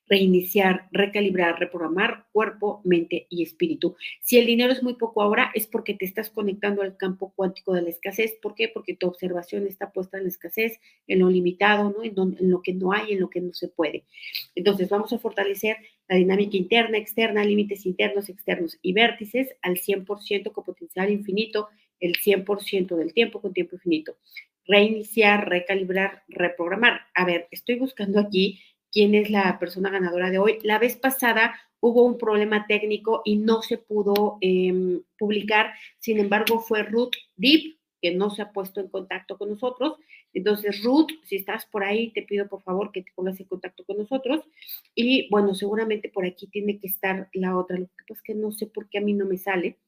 reiniciar, 0.06 0.88
recalibrar, 0.92 1.58
reprogramar 1.58 2.26
cuerpo, 2.32 2.80
mente 2.84 3.26
y 3.30 3.42
espíritu. 3.42 3.96
Si 4.20 4.38
el 4.38 4.46
dinero 4.46 4.72
es 4.72 4.82
muy 4.82 4.94
poco 4.94 5.22
ahora, 5.22 5.50
es 5.54 5.66
porque 5.66 5.94
te 5.94 6.04
estás 6.04 6.30
conectando 6.30 6.82
al 6.82 6.96
campo 6.96 7.32
cuántico 7.34 7.72
de 7.72 7.82
la 7.82 7.90
escasez. 7.90 8.34
¿Por 8.42 8.54
qué? 8.54 8.68
Porque 8.68 8.94
tu 8.94 9.06
observación 9.06 9.66
está 9.66 9.92
puesta 9.92 10.18
en 10.18 10.24
la 10.24 10.28
escasez, 10.28 10.78
en 11.06 11.20
lo 11.20 11.30
limitado, 11.30 11.94
¿no? 11.96 12.02
en, 12.04 12.36
en 12.38 12.50
lo 12.50 12.62
que 12.62 12.74
no 12.74 12.92
hay, 12.92 13.12
en 13.12 13.20
lo 13.20 13.30
que 13.30 13.40
no 13.40 13.52
se 13.54 13.68
puede. 13.68 14.04
Entonces, 14.54 14.88
vamos 14.88 15.12
a 15.12 15.18
fortalecer 15.18 15.76
la 16.08 16.16
dinámica 16.16 16.56
interna, 16.56 16.98
externa, 16.98 17.44
límites 17.44 17.86
internos, 17.86 18.28
externos 18.28 18.78
y 18.82 18.92
vértices 18.92 19.56
al 19.62 19.76
100% 19.76 20.52
con 20.52 20.64
potencial 20.64 21.10
infinito, 21.10 21.68
el 22.00 22.16
100% 22.16 22.96
del 22.96 23.14
tiempo 23.14 23.40
con 23.40 23.54
tiempo 23.54 23.76
infinito. 23.76 24.16
Reiniciar, 24.66 25.48
recalibrar, 25.48 26.22
reprogramar. 26.28 27.00
A 27.14 27.24
ver, 27.24 27.48
estoy 27.50 27.76
buscando 27.76 28.20
aquí 28.20 28.60
quién 28.92 29.14
es 29.14 29.30
la 29.30 29.58
persona 29.58 29.90
ganadora 29.90 30.30
de 30.30 30.38
hoy. 30.38 30.58
La 30.62 30.78
vez 30.78 30.96
pasada 30.96 31.54
hubo 31.80 32.04
un 32.04 32.18
problema 32.18 32.66
técnico 32.66 33.22
y 33.24 33.36
no 33.36 33.62
se 33.62 33.78
pudo 33.78 34.38
em, 34.40 35.02
publicar. 35.18 35.72
Sin 35.98 36.20
embargo, 36.20 36.60
fue 36.60 36.84
Ruth 36.84 37.14
Deep, 37.36 37.78
que 38.00 38.14
no 38.14 38.30
se 38.30 38.42
ha 38.42 38.52
puesto 38.52 38.80
en 38.80 38.88
contacto 38.88 39.38
con 39.38 39.50
nosotros. 39.50 39.96
Entonces, 40.34 40.82
Ruth, 40.82 41.10
si 41.24 41.36
estás 41.36 41.66
por 41.66 41.84
ahí, 41.84 42.12
te 42.12 42.22
pido 42.22 42.48
por 42.48 42.62
favor 42.62 42.92
que 42.92 43.02
te 43.02 43.12
pongas 43.14 43.38
en 43.40 43.46
contacto 43.46 43.84
con 43.84 43.98
nosotros. 43.98 44.42
Y 44.94 45.28
bueno, 45.30 45.54
seguramente 45.54 46.08
por 46.08 46.24
aquí 46.24 46.46
tiene 46.46 46.78
que 46.78 46.86
estar 46.86 47.28
la 47.32 47.56
otra. 47.56 47.78
Lo 47.78 47.86
que 47.86 48.04
pasa 48.08 48.20
es 48.20 48.22
que 48.22 48.34
no 48.34 48.52
sé 48.52 48.66
por 48.66 48.88
qué 48.88 48.98
a 48.98 49.02
mí 49.02 49.14
no 49.14 49.26
me 49.26 49.38
sale 49.38 49.78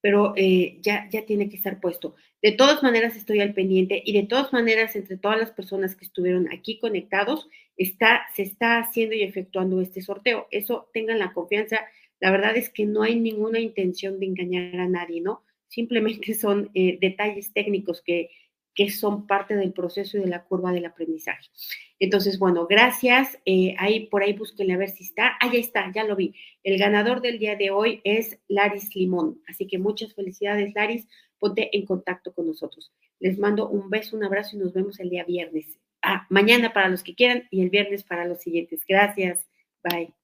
pero 0.00 0.32
eh, 0.36 0.78
ya, 0.82 1.08
ya 1.10 1.26
tiene 1.26 1.48
que 1.48 1.56
estar 1.56 1.80
puesto. 1.80 2.14
De 2.40 2.52
todas 2.52 2.82
maneras, 2.82 3.16
estoy 3.16 3.40
al 3.40 3.54
pendiente 3.54 4.00
y 4.04 4.12
de 4.12 4.26
todas 4.26 4.52
maneras, 4.52 4.94
entre 4.94 5.16
todas 5.16 5.38
las 5.38 5.50
personas 5.50 5.96
que 5.96 6.04
estuvieron 6.04 6.52
aquí 6.52 6.78
conectados, 6.78 7.48
está, 7.76 8.26
se 8.34 8.42
está 8.42 8.78
haciendo 8.78 9.14
y 9.14 9.22
efectuando 9.22 9.80
este 9.80 10.00
sorteo. 10.00 10.46
Eso 10.50 10.88
tengan 10.92 11.18
la 11.18 11.32
confianza. 11.32 11.80
La 12.20 12.30
verdad 12.30 12.56
es 12.56 12.70
que 12.70 12.86
no 12.86 13.02
hay 13.02 13.18
ninguna 13.18 13.58
intención 13.58 14.20
de 14.20 14.26
engañar 14.26 14.80
a 14.80 14.88
nadie, 14.88 15.20
¿no? 15.20 15.42
Simplemente 15.68 16.34
son 16.34 16.70
eh, 16.74 16.98
detalles 17.00 17.52
técnicos 17.52 18.02
que, 18.02 18.30
que 18.78 18.90
son 18.90 19.26
parte 19.26 19.56
del 19.56 19.72
proceso 19.72 20.16
y 20.16 20.20
de 20.20 20.28
la 20.28 20.44
curva 20.44 20.70
del 20.70 20.86
aprendizaje. 20.86 21.48
Entonces, 21.98 22.38
bueno, 22.38 22.68
gracias. 22.68 23.36
Eh, 23.44 23.74
ahí 23.76 24.06
por 24.06 24.22
ahí 24.22 24.34
búsquenle 24.34 24.74
a 24.74 24.76
ver 24.76 24.90
si 24.90 25.02
está. 25.02 25.36
Ah, 25.40 25.50
ya 25.52 25.58
está, 25.58 25.90
ya 25.92 26.04
lo 26.04 26.14
vi. 26.14 26.32
El 26.62 26.78
ganador 26.78 27.20
del 27.20 27.40
día 27.40 27.56
de 27.56 27.72
hoy 27.72 28.00
es 28.04 28.38
Laris 28.46 28.94
Limón. 28.94 29.42
Así 29.48 29.66
que 29.66 29.78
muchas 29.78 30.14
felicidades, 30.14 30.72
Laris. 30.76 31.08
Ponte 31.40 31.76
en 31.76 31.86
contacto 31.86 32.32
con 32.32 32.46
nosotros. 32.46 32.92
Les 33.18 33.36
mando 33.36 33.68
un 33.68 33.90
beso, 33.90 34.16
un 34.16 34.22
abrazo 34.22 34.54
y 34.54 34.60
nos 34.60 34.72
vemos 34.72 35.00
el 35.00 35.10
día 35.10 35.24
viernes. 35.24 35.80
Ah, 36.00 36.28
mañana 36.30 36.72
para 36.72 36.88
los 36.88 37.02
que 37.02 37.16
quieran 37.16 37.48
y 37.50 37.62
el 37.62 37.70
viernes 37.70 38.04
para 38.04 38.26
los 38.26 38.38
siguientes. 38.38 38.84
Gracias. 38.86 39.44
Bye. 39.82 40.17